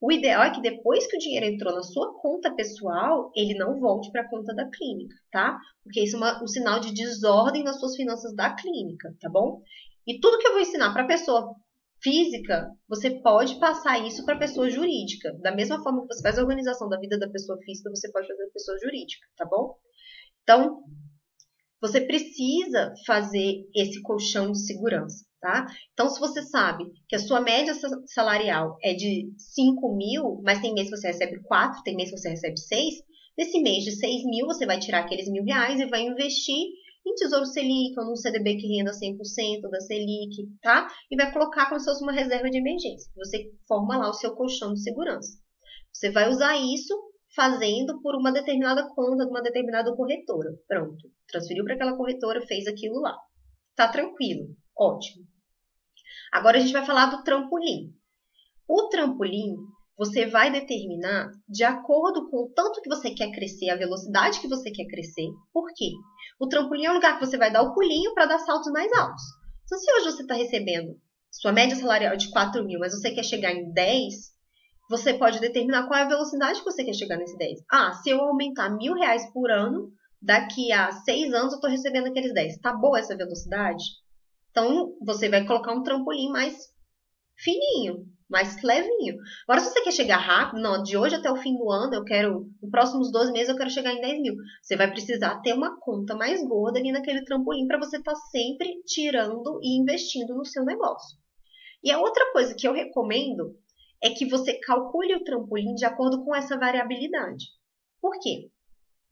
O 0.00 0.10
ideal 0.10 0.42
é 0.42 0.50
que 0.50 0.60
depois 0.60 1.06
que 1.06 1.16
o 1.16 1.20
dinheiro 1.20 1.46
entrou 1.46 1.72
na 1.72 1.82
sua 1.84 2.12
conta 2.20 2.52
pessoal, 2.52 3.30
ele 3.36 3.54
não 3.54 3.78
volte 3.78 4.10
para 4.10 4.22
a 4.22 4.28
conta 4.28 4.52
da 4.52 4.68
clínica, 4.68 5.14
tá? 5.30 5.56
Porque 5.84 6.02
isso 6.02 6.16
é 6.16 6.18
uma, 6.18 6.42
um 6.42 6.46
sinal 6.48 6.80
de 6.80 6.92
desordem 6.92 7.62
nas 7.62 7.78
suas 7.78 7.94
finanças 7.94 8.34
da 8.34 8.52
clínica, 8.52 9.14
tá 9.20 9.30
bom? 9.30 9.62
E 10.04 10.18
tudo 10.18 10.38
que 10.38 10.48
eu 10.48 10.54
vou 10.54 10.60
ensinar 10.60 10.92
para 10.92 11.04
a 11.04 11.06
pessoa 11.06 11.54
física, 12.02 12.68
você 12.88 13.10
pode 13.22 13.58
passar 13.58 14.04
isso 14.06 14.24
para 14.24 14.34
a 14.34 14.38
pessoa 14.38 14.68
jurídica. 14.68 15.32
Da 15.40 15.54
mesma 15.54 15.82
forma 15.82 16.02
que 16.02 16.14
você 16.14 16.22
faz 16.22 16.38
a 16.38 16.42
organização 16.42 16.88
da 16.88 16.98
vida 16.98 17.18
da 17.18 17.30
pessoa 17.30 17.58
física, 17.64 17.90
você 17.90 18.10
pode 18.10 18.26
fazer 18.26 18.44
da 18.44 18.52
pessoa 18.52 18.78
jurídica, 18.78 19.26
tá 19.36 19.44
bom? 19.44 19.76
Então, 20.42 20.82
você 21.80 22.00
precisa 22.00 22.92
fazer 23.06 23.64
esse 23.74 24.00
colchão 24.02 24.52
de 24.52 24.64
segurança, 24.64 25.24
tá? 25.40 25.66
Então, 25.92 26.08
se 26.08 26.20
você 26.20 26.42
sabe 26.42 26.84
que 27.08 27.16
a 27.16 27.18
sua 27.18 27.40
média 27.40 27.74
salarial 28.06 28.76
é 28.82 28.94
de 28.94 29.32
5 29.36 29.96
mil, 29.96 30.40
mas 30.44 30.60
tem 30.60 30.74
mês 30.74 30.88
que 30.88 30.96
você 30.96 31.08
recebe 31.08 31.42
4, 31.42 31.82
tem 31.82 31.96
mês 31.96 32.10
que 32.10 32.18
você 32.18 32.30
recebe 32.30 32.58
6, 32.58 32.94
nesse 33.36 33.60
mês 33.60 33.84
de 33.84 33.92
6 33.92 34.24
mil, 34.24 34.46
você 34.46 34.66
vai 34.66 34.78
tirar 34.78 35.00
aqueles 35.00 35.28
mil 35.28 35.44
reais 35.44 35.80
e 35.80 35.86
vai 35.86 36.02
investir 36.02 36.66
em 37.04 37.14
Tesouro 37.14 37.46
Selic 37.46 37.98
ou 37.98 38.06
num 38.06 38.16
CDB 38.16 38.56
que 38.56 38.76
renda 38.76 38.92
100% 38.92 39.68
da 39.70 39.80
Selic, 39.80 40.48
tá? 40.62 40.88
E 41.10 41.16
vai 41.16 41.32
colocar 41.32 41.68
como 41.68 41.80
se 41.80 41.86
fosse 41.86 42.02
uma 42.02 42.12
reserva 42.12 42.48
de 42.48 42.58
emergência. 42.58 43.10
Você 43.16 43.52
forma 43.66 43.96
lá 43.96 44.08
o 44.08 44.14
seu 44.14 44.34
colchão 44.34 44.72
de 44.72 44.82
segurança. 44.82 45.38
Você 45.92 46.10
vai 46.10 46.30
usar 46.30 46.56
isso 46.56 46.94
fazendo 47.34 48.00
por 48.02 48.14
uma 48.14 48.32
determinada 48.32 48.88
conta 48.94 49.24
de 49.24 49.30
uma 49.30 49.42
determinada 49.42 49.94
corretora. 49.94 50.50
Pronto. 50.68 51.10
Transferiu 51.28 51.64
para 51.64 51.74
aquela 51.74 51.96
corretora, 51.96 52.46
fez 52.46 52.66
aquilo 52.66 53.00
lá. 53.00 53.16
Tá 53.74 53.88
tranquilo. 53.88 54.54
Ótimo. 54.78 55.26
Agora 56.32 56.58
a 56.58 56.60
gente 56.60 56.72
vai 56.72 56.84
falar 56.84 57.06
do 57.06 57.22
trampolim. 57.22 57.94
O 58.68 58.88
trampolim 58.88 59.56
você 59.96 60.26
vai 60.26 60.50
determinar 60.50 61.30
de 61.48 61.64
acordo 61.64 62.28
com 62.30 62.44
o 62.44 62.52
tanto 62.54 62.80
que 62.80 62.88
você 62.88 63.10
quer 63.10 63.30
crescer, 63.30 63.70
a 63.70 63.76
velocidade 63.76 64.40
que 64.40 64.48
você 64.48 64.70
quer 64.70 64.86
crescer. 64.86 65.28
Por 65.52 65.66
quê? 65.74 65.90
O 66.40 66.48
trampolim 66.48 66.86
é 66.86 66.90
um 66.90 66.94
lugar 66.94 67.18
que 67.18 67.24
você 67.24 67.36
vai 67.36 67.52
dar 67.52 67.62
o 67.62 67.74
pulinho 67.74 68.14
para 68.14 68.26
dar 68.26 68.38
saltos 68.38 68.72
mais 68.72 68.92
altos. 68.92 69.22
Então, 69.64 69.78
se 69.78 69.92
hoje 69.94 70.04
você 70.10 70.22
está 70.22 70.34
recebendo 70.34 70.96
sua 71.30 71.52
média 71.52 71.76
salarial 71.76 72.16
de 72.16 72.30
4 72.30 72.64
mil, 72.64 72.78
mas 72.78 72.92
você 72.92 73.10
quer 73.10 73.24
chegar 73.24 73.52
em 73.52 73.72
10, 73.72 74.14
você 74.88 75.14
pode 75.14 75.40
determinar 75.40 75.86
qual 75.86 75.98
é 75.98 76.02
a 76.02 76.08
velocidade 76.08 76.58
que 76.58 76.64
você 76.64 76.84
quer 76.84 76.94
chegar 76.94 77.16
nesse 77.16 77.36
10. 77.38 77.60
Ah, 77.70 77.92
se 77.94 78.10
eu 78.10 78.20
aumentar 78.20 78.70
mil 78.70 78.94
reais 78.94 79.24
por 79.32 79.50
ano, 79.50 79.90
daqui 80.20 80.72
a 80.72 80.92
seis 80.92 81.32
anos 81.32 81.52
eu 81.52 81.56
estou 81.56 81.70
recebendo 81.70 82.08
aqueles 82.08 82.34
10. 82.34 82.58
Tá 82.58 82.74
boa 82.74 82.98
essa 82.98 83.16
velocidade? 83.16 83.82
Então, 84.50 84.94
você 85.00 85.28
vai 85.30 85.46
colocar 85.46 85.72
um 85.72 85.82
trampolim 85.82 86.28
mais 86.28 86.54
fininho, 87.36 88.04
mais 88.32 88.60
levinho. 88.62 89.16
Agora, 89.46 89.60
se 89.60 89.70
você 89.70 89.82
quer 89.82 89.92
chegar 89.92 90.16
rápido, 90.16 90.60
não, 90.60 90.82
de 90.82 90.96
hoje 90.96 91.14
até 91.14 91.30
o 91.30 91.36
fim 91.36 91.54
do 91.54 91.70
ano, 91.70 91.94
eu 91.94 92.02
quero, 92.02 92.50
nos 92.60 92.70
próximos 92.70 93.12
12 93.12 93.30
meses, 93.30 93.50
eu 93.50 93.56
quero 93.56 93.70
chegar 93.70 93.92
em 93.92 94.00
10 94.00 94.22
mil. 94.22 94.34
Você 94.62 94.74
vai 94.74 94.90
precisar 94.90 95.40
ter 95.42 95.52
uma 95.52 95.78
conta 95.78 96.16
mais 96.16 96.42
gorda 96.42 96.78
ali 96.78 96.90
naquele 96.90 97.24
trampolim 97.24 97.66
para 97.66 97.78
você 97.78 97.98
estar 97.98 98.14
tá 98.14 98.18
sempre 98.30 98.82
tirando 98.86 99.60
e 99.62 99.78
investindo 99.78 100.34
no 100.34 100.46
seu 100.46 100.64
negócio. 100.64 101.18
E 101.84 101.92
a 101.92 102.00
outra 102.00 102.32
coisa 102.32 102.54
que 102.54 102.66
eu 102.66 102.72
recomendo 102.72 103.54
é 104.02 104.10
que 104.10 104.26
você 104.26 104.58
calcule 104.60 105.14
o 105.14 105.24
trampolim 105.24 105.74
de 105.74 105.84
acordo 105.84 106.24
com 106.24 106.34
essa 106.34 106.58
variabilidade. 106.58 107.46
Por 108.00 108.18
quê? 108.18 108.50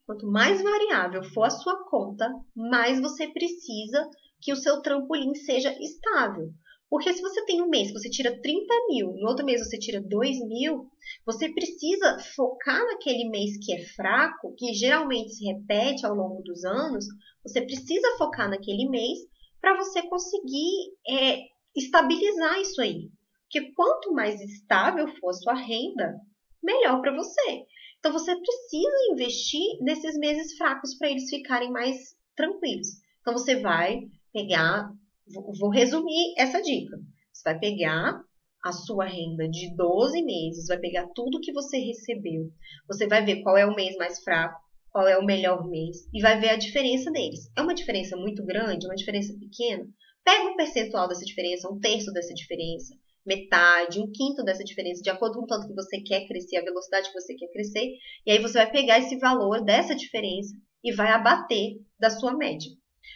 Quanto 0.05 0.25
mais 0.25 0.61
variável 0.61 1.23
for 1.23 1.43
a 1.43 1.49
sua 1.49 1.85
conta, 1.85 2.27
mais 2.55 2.99
você 2.99 3.27
precisa 3.27 4.09
que 4.41 4.51
o 4.51 4.55
seu 4.55 4.81
trampolim 4.81 5.35
seja 5.35 5.71
estável. 5.79 6.49
Porque 6.91 7.13
se 7.13 7.21
você 7.21 7.45
tem 7.45 7.61
um 7.61 7.69
mês 7.69 7.93
você 7.93 8.09
tira 8.09 8.37
30 8.41 8.73
mil, 8.89 9.13
no 9.13 9.29
outro 9.29 9.45
mês 9.45 9.65
você 9.65 9.79
tira 9.79 10.01
2 10.01 10.45
mil, 10.45 10.91
você 11.25 11.47
precisa 11.47 12.19
focar 12.35 12.85
naquele 12.85 13.29
mês 13.29 13.57
que 13.65 13.73
é 13.73 13.85
fraco, 13.95 14.53
que 14.57 14.73
geralmente 14.73 15.35
se 15.35 15.45
repete 15.45 16.05
ao 16.05 16.13
longo 16.13 16.43
dos 16.43 16.65
anos, 16.65 17.05
você 17.41 17.61
precisa 17.61 18.17
focar 18.17 18.49
naquele 18.49 18.89
mês 18.89 19.19
para 19.61 19.77
você 19.77 20.01
conseguir 20.09 20.93
é, 21.07 21.39
estabilizar 21.73 22.59
isso 22.59 22.81
aí. 22.81 23.09
Porque 23.43 23.71
quanto 23.73 24.11
mais 24.11 24.41
estável 24.41 25.07
for 25.15 25.29
a 25.29 25.33
sua 25.33 25.53
renda, 25.53 26.19
melhor 26.61 26.99
para 26.99 27.15
você. 27.15 27.65
Então 27.99 28.11
você 28.11 28.35
precisa 28.35 29.13
investir 29.13 29.77
nesses 29.79 30.17
meses 30.17 30.57
fracos 30.57 30.97
para 30.97 31.09
eles 31.09 31.29
ficarem 31.29 31.71
mais 31.71 32.17
tranquilos. 32.35 32.87
Então 33.21 33.31
você 33.31 33.61
vai 33.61 34.01
pegar, 34.33 34.91
vou 35.31 35.69
resumir 35.69 36.33
essa 36.37 36.61
dica. 36.61 36.97
Você 37.31 37.43
vai 37.43 37.59
pegar 37.59 38.21
a 38.63 38.71
sua 38.71 39.05
renda 39.05 39.47
de 39.49 39.75
12 39.75 40.21
meses, 40.23 40.67
vai 40.67 40.77
pegar 40.77 41.07
tudo 41.15 41.39
que 41.41 41.51
você 41.51 41.77
recebeu. 41.79 42.51
Você 42.87 43.07
vai 43.07 43.23
ver 43.23 43.41
qual 43.41 43.57
é 43.57 43.65
o 43.65 43.75
mês 43.75 43.95
mais 43.97 44.23
fraco, 44.23 44.59
qual 44.91 45.07
é 45.07 45.17
o 45.17 45.25
melhor 45.25 45.67
mês 45.67 45.97
e 46.13 46.21
vai 46.21 46.39
ver 46.39 46.49
a 46.49 46.57
diferença 46.57 47.11
deles. 47.11 47.51
É 47.57 47.61
uma 47.61 47.73
diferença 47.73 48.15
muito 48.15 48.45
grande, 48.45 48.85
uma 48.85 48.95
diferença 48.95 49.33
pequena? 49.39 49.85
Pega 50.23 50.49
um 50.49 50.55
percentual 50.55 51.07
dessa 51.07 51.25
diferença, 51.25 51.69
um 51.69 51.79
terço 51.79 52.11
dessa 52.11 52.33
diferença 52.33 52.95
metade, 53.25 53.99
um 53.99 54.11
quinto 54.11 54.43
dessa 54.43 54.63
diferença, 54.63 55.01
de 55.01 55.09
acordo 55.09 55.37
com 55.37 55.43
o 55.43 55.47
tanto 55.47 55.67
que 55.67 55.73
você 55.73 56.01
quer 56.01 56.27
crescer, 56.27 56.57
a 56.57 56.63
velocidade 56.63 57.07
que 57.07 57.19
você 57.19 57.35
quer 57.35 57.47
crescer, 57.51 57.87
e 58.25 58.31
aí 58.31 58.39
você 58.39 58.53
vai 58.53 58.71
pegar 58.71 58.99
esse 58.99 59.17
valor 59.17 59.63
dessa 59.63 59.95
diferença 59.95 60.55
e 60.83 60.91
vai 60.91 61.11
abater 61.11 61.77
da 61.99 62.09
sua 62.09 62.35
média. 62.35 62.71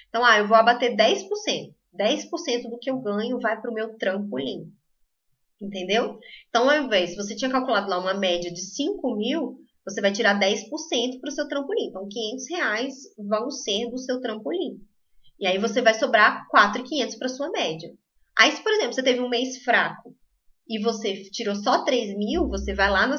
Então, 0.09 0.23
ah, 0.23 0.37
eu 0.37 0.47
vou 0.47 0.55
abater 0.55 0.95
10%. 0.95 1.73
10% 1.95 2.69
do 2.69 2.77
que 2.79 2.89
eu 2.89 2.99
ganho 2.99 3.39
vai 3.39 3.59
para 3.59 3.71
o 3.71 3.73
meu 3.73 3.97
trampolim. 3.97 4.71
Entendeu? 5.61 6.19
Então, 6.49 6.69
ao 6.69 6.83
invés, 6.83 7.11
se 7.11 7.15
você 7.15 7.35
tinha 7.35 7.49
calculado 7.49 7.89
lá 7.89 7.97
uma 7.97 8.13
média 8.13 8.51
de 8.51 8.61
5 8.61 9.15
mil, 9.15 9.57
você 9.85 10.01
vai 10.01 10.11
tirar 10.11 10.39
10% 10.39 11.19
para 11.21 11.29
o 11.29 11.31
seu 11.31 11.47
trampolim. 11.47 11.87
Então, 11.87 12.07
500 12.09 12.49
reais 12.49 12.95
vão 13.17 13.49
ser 13.49 13.89
do 13.89 13.97
seu 13.97 14.19
trampolim. 14.19 14.81
E 15.39 15.45
aí 15.45 15.57
você 15.57 15.81
vai 15.81 15.93
sobrar 15.93 16.45
4.500 16.53 17.17
para 17.17 17.29
sua 17.29 17.49
média. 17.51 17.93
Aí, 18.37 18.51
se, 18.51 18.61
por 18.63 18.71
exemplo, 18.71 18.93
você 18.93 19.03
teve 19.03 19.21
um 19.21 19.29
mês 19.29 19.63
fraco 19.63 20.15
e 20.67 20.79
você 20.81 21.23
tirou 21.29 21.55
só 21.55 21.83
3 21.83 22.17
mil, 22.17 22.47
você 22.47 22.73
vai 22.73 22.89
lá 22.89 23.07
no, 23.07 23.17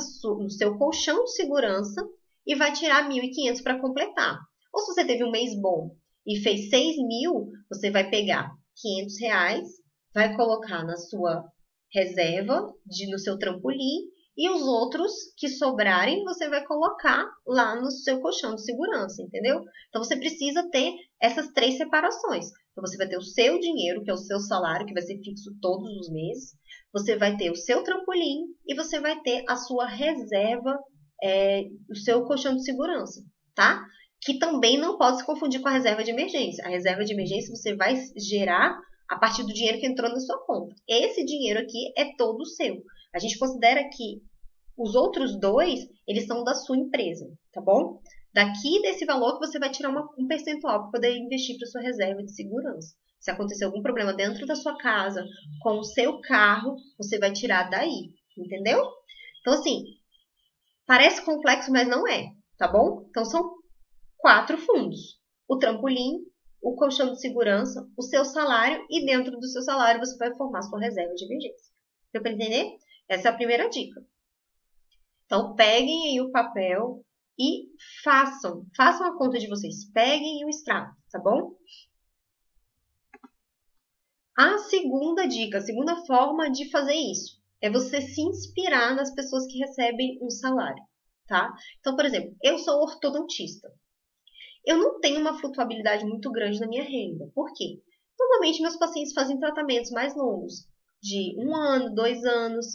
seu 0.50 0.76
colchão 0.76 1.25
de 1.25 1.35
segurança 1.35 2.06
e 2.47 2.54
vai 2.54 2.73
tirar 2.73 3.09
1.500 3.09 3.62
para 3.62 3.80
completar. 3.80 4.38
Ou 4.73 4.80
se 4.80 4.92
você 4.92 5.06
teve 5.06 5.25
um 5.25 5.30
mês 5.30 5.59
bom 5.61 5.95
e 6.26 6.38
fez 6.40 6.68
6 6.68 6.97
mil, 7.06 7.52
você 7.71 7.90
vai 7.90 8.11
pegar 8.11 8.50
500 8.76 9.21
reais, 9.21 9.68
vai 10.14 10.35
colocar 10.37 10.85
na 10.85 10.97
sua 10.97 11.45
reserva, 11.92 12.73
de, 12.87 13.11
no 13.11 13.18
seu 13.18 13.38
trampolim, 13.38 14.11
e 14.37 14.50
os 14.50 14.62
outros 14.62 15.12
que 15.37 15.49
sobrarem 15.49 16.23
você 16.25 16.49
vai 16.49 16.62
colocar 16.66 17.26
lá 17.47 17.75
no 17.80 17.90
seu 17.90 18.21
colchão 18.21 18.54
de 18.54 18.64
segurança, 18.64 19.23
entendeu? 19.23 19.64
Então 19.88 20.04
você 20.04 20.16
precisa 20.16 20.68
ter 20.71 20.92
essas 21.21 21.49
três 21.52 21.78
separações. 21.78 22.47
Então 22.71 22.85
você 22.85 22.99
vai 22.99 23.09
ter 23.09 23.16
o 23.16 23.23
seu 23.23 23.59
dinheiro, 23.59 24.02
que 24.04 24.11
é 24.11 24.14
o 24.14 24.18
seu 24.18 24.38
salário, 24.38 24.87
que 24.87 24.92
vai 24.92 25.02
ser 25.02 25.18
fixo 25.23 25.56
todos 25.62 25.88
os 26.00 26.11
meses. 26.11 26.54
Você 26.92 27.16
vai 27.16 27.35
ter 27.37 27.50
o 27.50 27.56
seu 27.56 27.83
trampolim 27.83 28.45
e 28.66 28.75
você 28.75 29.00
vai 29.00 29.18
ter 29.23 29.42
a 29.49 29.56
sua 29.56 29.87
reserva, 29.87 30.78
é, 31.23 31.62
o 31.90 31.97
seu 31.97 32.25
colchão 32.25 32.54
de 32.54 32.64
segurança, 32.64 33.23
tá? 33.54 33.83
Que 34.23 34.38
também 34.38 34.78
não 34.78 34.99
pode 34.99 35.18
se 35.18 35.26
confundir 35.26 35.61
com 35.61 35.68
a 35.68 35.73
reserva 35.73 36.02
de 36.02 36.11
emergência. 36.11 36.64
A 36.64 36.68
reserva 36.68 37.04
de 37.04 37.12
emergência 37.12 37.54
você 37.54 37.75
vai 37.75 37.96
gerar 38.16 38.78
a 39.08 39.16
partir 39.16 39.42
do 39.42 39.52
dinheiro 39.52 39.78
que 39.78 39.87
entrou 39.87 40.11
na 40.11 40.20
sua 40.20 40.44
conta. 40.44 40.75
Esse 40.88 41.25
dinheiro 41.25 41.61
aqui 41.61 41.92
é 41.96 42.14
todo 42.16 42.44
seu. 42.46 42.82
A 43.14 43.18
gente 43.18 43.38
considera 43.38 43.88
que 43.88 44.20
os 44.76 44.94
outros 44.94 45.38
dois, 45.38 45.80
eles 46.06 46.26
são 46.26 46.44
da 46.44 46.54
sua 46.54 46.76
empresa, 46.76 47.26
tá 47.52 47.61
bom? 47.61 48.00
Daqui 48.35 48.82
desse 48.82 49.06
valor 49.06 49.38
que 49.38 49.46
você 49.46 49.58
vai 49.58 49.70
tirar 49.70 49.88
uma, 49.88 50.06
um 50.18 50.26
percentual 50.26 50.82
para 50.82 50.90
poder 50.90 51.16
investir 51.16 51.56
para 51.56 51.66
sua 51.66 51.80
reserva 51.80 52.23
de 52.23 52.35
segurança. 52.35 52.94
Se 53.18 53.30
acontecer 53.30 53.64
algum 53.64 53.80
problema 53.80 54.12
dentro 54.12 54.46
da 54.46 54.54
sua 54.54 54.76
casa, 54.76 55.25
com 55.62 55.78
o 55.78 55.85
seu 55.85 56.20
carro, 56.20 56.76
você 56.99 57.18
vai 57.18 57.32
tirar 57.32 57.70
daí, 57.70 58.11
entendeu? 58.37 58.85
Então, 59.40 59.54
assim, 59.54 59.85
parece 60.87 61.25
complexo, 61.25 61.73
mas 61.73 61.88
não 61.88 62.06
é, 62.06 62.26
tá 62.58 62.68
bom? 62.68 63.06
Então, 63.08 63.25
são 63.25 63.54
quatro 64.26 64.59
fundos: 64.59 65.21
o 65.47 65.56
trampolim, 65.56 66.16
o 66.61 66.75
colchão 66.75 67.12
de 67.12 67.21
segurança, 67.21 67.88
o 67.97 68.02
seu 68.02 68.25
salário 68.25 68.85
e 68.90 69.06
dentro 69.06 69.38
do 69.38 69.47
seu 69.47 69.62
salário 69.62 70.00
você 70.00 70.16
vai 70.16 70.35
formar 70.35 70.62
sua 70.62 70.80
reserva 70.80 71.14
de 71.14 71.25
emergência. 71.26 71.73
Deu 72.12 72.21
para 72.21 72.33
entender? 72.33 72.76
Essa 73.09 73.28
é 73.28 73.30
a 73.30 73.37
primeira 73.37 73.71
dica. 73.71 74.04
Então, 75.26 75.54
peguem 75.54 76.09
aí 76.09 76.21
o 76.21 76.33
papel 76.33 77.04
e 77.38 77.68
façam, 78.02 78.66
façam 78.76 79.06
a 79.06 79.16
conta 79.16 79.38
de 79.38 79.47
vocês. 79.47 79.88
Peguem 79.92 80.45
o 80.45 80.49
extrato, 80.49 80.92
tá 81.09 81.21
bom? 81.21 81.54
A 84.37 84.59
segunda 84.59 85.28
dica, 85.28 85.59
a 85.59 85.62
segunda 85.62 86.04
forma 86.04 86.50
de 86.50 86.68
fazer 86.73 86.97
isso 86.97 87.40
é 87.61 87.71
você 87.71 88.00
se 88.00 88.23
inspirar 88.23 88.97
nas 88.97 89.14
pessoas 89.14 89.47
que 89.47 89.59
recebem 89.59 90.18
um 90.21 90.30
salário, 90.30 90.83
tá? 91.28 91.54
Então, 91.78 91.95
por 91.95 92.04
exemplo, 92.04 92.37
eu 92.42 92.59
sou 92.59 92.83
ortodontista. 92.83 93.73
Eu 94.66 94.78
não 94.78 95.00
tenho 95.00 95.20
uma 95.20 95.38
flutuabilidade 95.38 96.04
muito 96.04 96.30
grande 96.32 96.61
na 96.61 96.66
minha 96.66 96.85
renda. 96.85 97.30
Por 97.35 97.52
quê? 97.54 97.80
Normalmente 98.18 98.62
meus 98.62 98.76
pacientes 98.76 99.12
fazem 99.12 99.38
tratamentos 99.38 99.90
mais 99.90 100.16
longos, 100.16 100.66
de 101.02 101.37
um 101.38 101.54
ano, 101.54 101.94
dois 101.94 102.25
anos, 102.25 102.66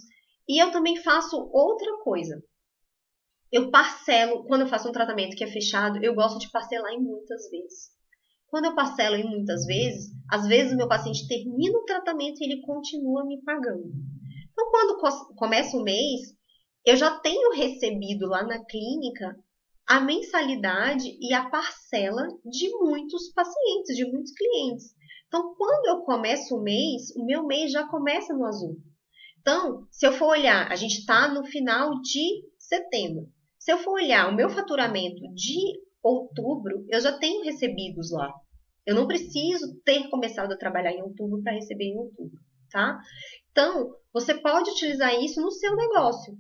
e 0.48 0.62
eu 0.62 0.72
também 0.72 0.96
faço 0.98 1.38
outra 1.52 1.98
coisa 2.04 2.42
eu 3.52 3.70
parcelo, 3.70 4.46
quando 4.46 4.62
eu 4.62 4.68
faço 4.68 4.88
um 4.88 4.94
tratamento 4.94 5.36
que 5.36 5.44
é 5.44 5.48
fechado, 5.48 6.02
eu 6.02 6.16
gosto 6.16 6.40
de 6.40 6.50
parcelar 6.50 6.94
em 6.94 7.02
muitas 7.02 7.50
vezes. 7.50 7.92
Quando 8.48 8.66
eu 8.66 8.76
parcelo 8.76 9.18
em 9.18 9.30
muitas 9.30 9.66
vezes, 9.66 10.10
às 10.32 10.48
vezes 10.48 10.74
o 10.74 10.78
meu 10.78 10.88
paciente 10.88 11.28
termina 11.28 11.78
o 11.78 11.84
tratamento 11.84 12.42
e 12.42 12.46
ele 12.46 12.62
continua 12.62 13.26
me 13.26 13.42
pagando. 13.44 13.92
Então, 14.52 14.72
quando 14.72 15.36
começa 15.36 15.76
o 15.76 15.84
mês, 15.84 16.22
eu 16.86 16.96
já 16.96 17.20
tenho 17.20 17.52
recebido 17.52 18.28
lá 18.28 18.44
na 18.44 18.64
clínica 18.66 19.36
a 19.92 20.00
mensalidade 20.00 21.18
e 21.20 21.34
a 21.34 21.50
parcela 21.50 22.26
de 22.46 22.70
muitos 22.80 23.30
pacientes, 23.34 23.98
de 23.98 24.10
muitos 24.10 24.32
clientes. 24.32 24.96
Então, 25.28 25.54
quando 25.54 25.88
eu 25.88 26.06
começo 26.06 26.56
o 26.56 26.64
mês, 26.64 27.14
o 27.14 27.26
meu 27.26 27.46
mês 27.46 27.74
já 27.74 27.86
começa 27.86 28.34
no 28.34 28.46
azul. 28.46 28.78
Então, 29.42 29.86
se 29.92 30.08
eu 30.08 30.14
for 30.14 30.28
olhar, 30.28 30.72
a 30.72 30.78
gente 30.78 31.00
está 31.00 31.28
no 31.28 31.44
final 31.44 32.02
de 32.02 32.26
setembro. 32.58 33.28
Se 33.60 33.70
eu 33.74 33.80
for 33.80 33.96
olhar 33.96 34.30
o 34.30 34.36
meu 34.36 34.50
faturamento 34.50 35.22
de 35.34 35.60
outubro, 36.02 36.86
eu 36.88 37.02
já 37.02 37.18
tenho 37.18 37.44
recebidos 37.44 38.12
lá. 38.14 38.34
Eu 38.86 38.96
não 38.96 39.08
preciso 39.08 39.78
ter 39.84 40.10
começado 40.10 40.54
a 40.54 40.58
trabalhar 40.58 40.94
em 40.94 41.02
outubro 41.02 41.44
para 41.44 41.52
receber 41.52 41.88
em 41.88 41.98
outubro, 41.98 42.40
tá? 42.72 42.98
Então, 43.52 43.94
você 44.14 44.36
pode 44.36 44.72
utilizar 44.72 45.14
isso 45.22 45.42
no 45.42 45.52
seu 45.52 45.76
negócio. 45.76 46.34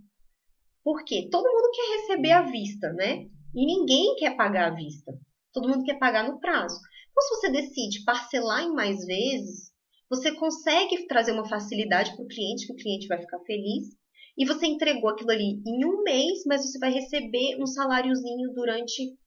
Porque 0.85 1.27
todo 1.29 1.51
mundo 1.51 1.69
quer 1.73 1.97
receber 1.97 2.31
à 2.31 2.43
vista, 2.43 2.93
né? 2.93 3.29
E 3.53 3.65
ninguém 3.65 4.15
quer 4.15 4.35
pagar 4.35 4.71
à 4.71 4.75
vista. 4.75 5.11
Todo 5.53 5.67
mundo 5.67 5.83
quer 5.83 5.99
pagar 5.99 6.27
no 6.27 6.39
prazo. 6.39 6.79
Então, 7.09 7.23
se 7.23 7.29
você 7.35 7.51
decide 7.51 8.03
parcelar 8.03 8.63
em 8.63 8.73
mais 8.73 9.05
vezes, 9.05 9.71
você 10.09 10.33
consegue 10.33 11.07
trazer 11.07 11.33
uma 11.33 11.47
facilidade 11.47 12.15
para 12.15 12.23
o 12.23 12.27
cliente, 12.27 12.65
que 12.67 12.73
o 12.73 12.75
cliente 12.75 13.07
vai 13.07 13.19
ficar 13.19 13.39
feliz 13.39 13.89
e 14.37 14.45
você 14.45 14.65
entregou 14.65 15.09
aquilo 15.09 15.31
ali 15.31 15.61
em 15.65 15.85
um 15.85 16.03
mês, 16.03 16.43
mas 16.45 16.61
você 16.61 16.79
vai 16.79 16.91
receber 16.91 17.61
um 17.61 17.65
saláriozinho 17.65 18.53
durante 18.53 19.17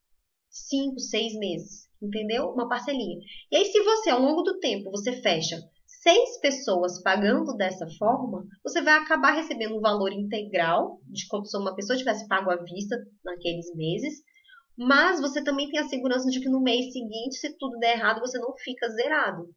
cinco, 0.50 0.98
seis 0.98 1.34
meses, 1.34 1.88
entendeu? 2.02 2.46
Uma 2.48 2.68
parcelinha. 2.68 3.18
E 3.50 3.56
aí, 3.56 3.64
se 3.66 3.82
você, 3.82 4.10
ao 4.10 4.20
longo 4.20 4.42
do 4.42 4.58
tempo, 4.58 4.90
você 4.90 5.20
fecha 5.20 5.60
seis 6.04 6.38
pessoas 6.38 7.02
pagando 7.02 7.56
dessa 7.56 7.86
forma, 7.98 8.44
você 8.62 8.82
vai 8.82 8.92
acabar 8.92 9.32
recebendo 9.32 9.78
um 9.78 9.80
valor 9.80 10.12
integral 10.12 11.00
de 11.06 11.26
como 11.28 11.46
se 11.46 11.56
uma 11.56 11.74
pessoa 11.74 11.96
tivesse 11.96 12.28
pago 12.28 12.50
à 12.50 12.56
vista 12.56 12.94
naqueles 13.24 13.74
meses, 13.74 14.22
mas 14.76 15.18
você 15.18 15.42
também 15.42 15.70
tem 15.70 15.80
a 15.80 15.88
segurança 15.88 16.28
de 16.28 16.40
que 16.40 16.48
no 16.50 16.60
mês 16.60 16.92
seguinte, 16.92 17.36
se 17.36 17.56
tudo 17.56 17.78
der 17.78 17.96
errado, 17.96 18.20
você 18.20 18.38
não 18.38 18.54
fica 18.58 18.86
zerado. 18.90 19.48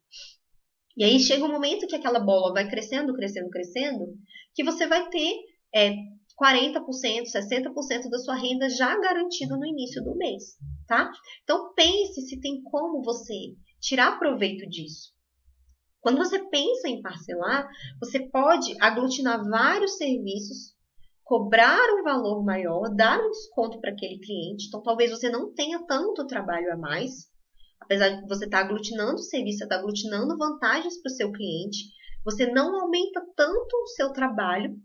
E 0.96 1.04
aí 1.04 1.20
chega 1.20 1.44
um 1.44 1.52
momento 1.52 1.86
que 1.86 1.96
aquela 1.96 2.18
bola 2.18 2.54
vai 2.54 2.66
crescendo, 2.66 3.14
crescendo, 3.14 3.50
crescendo, 3.50 4.06
que 4.54 4.64
você 4.64 4.86
vai 4.86 5.06
ter 5.10 5.34
é, 5.74 5.92
40%, 6.40 6.80
60% 7.26 8.08
da 8.08 8.18
sua 8.18 8.36
renda 8.36 8.70
já 8.70 8.98
garantida 8.98 9.54
no 9.54 9.66
início 9.66 10.02
do 10.02 10.16
mês, 10.16 10.56
tá? 10.86 11.10
Então 11.42 11.74
pense 11.74 12.22
se 12.22 12.40
tem 12.40 12.62
como 12.62 13.02
você 13.02 13.34
tirar 13.80 14.18
proveito 14.18 14.66
disso. 14.66 15.17
Quando 16.00 16.18
você 16.18 16.38
pensa 16.48 16.88
em 16.88 17.02
parcelar, 17.02 17.68
você 18.00 18.20
pode 18.28 18.74
aglutinar 18.80 19.42
vários 19.48 19.96
serviços, 19.96 20.76
cobrar 21.24 21.92
um 21.94 22.02
valor 22.02 22.44
maior, 22.44 22.88
dar 22.94 23.20
um 23.20 23.30
desconto 23.30 23.80
para 23.80 23.90
aquele 23.90 24.18
cliente. 24.18 24.68
Então, 24.68 24.82
talvez 24.82 25.10
você 25.10 25.28
não 25.28 25.52
tenha 25.52 25.84
tanto 25.86 26.26
trabalho 26.26 26.72
a 26.72 26.76
mais, 26.76 27.28
apesar 27.80 28.08
de 28.08 28.28
você 28.28 28.44
estar 28.44 28.60
tá 28.60 28.64
aglutinando 28.64 29.18
serviço, 29.18 29.58
você 29.58 29.64
está 29.64 29.76
aglutinando 29.76 30.38
vantagens 30.38 31.00
para 31.02 31.10
o 31.10 31.14
seu 31.14 31.32
cliente. 31.32 31.78
Você 32.24 32.46
não 32.46 32.80
aumenta 32.80 33.20
tanto 33.36 33.76
o 33.76 33.88
seu 33.88 34.12
trabalho, 34.12 34.76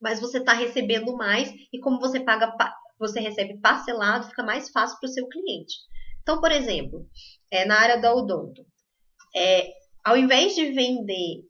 mas 0.00 0.20
você 0.20 0.38
está 0.38 0.52
recebendo 0.52 1.16
mais 1.16 1.52
e 1.72 1.78
como 1.80 2.00
você 2.00 2.20
paga, 2.20 2.54
você 2.98 3.20
recebe 3.20 3.58
parcelado, 3.60 4.28
fica 4.28 4.42
mais 4.42 4.70
fácil 4.70 4.98
para 4.98 5.08
o 5.08 5.12
seu 5.12 5.26
cliente. 5.28 5.74
Então, 6.22 6.40
por 6.40 6.52
exemplo, 6.52 7.08
é, 7.50 7.64
na 7.64 7.78
área 7.78 8.00
da 8.00 8.14
odonto, 8.14 8.64
é, 9.34 9.72
ao 10.04 10.16
invés 10.16 10.54
de 10.54 10.72
vender 10.72 11.44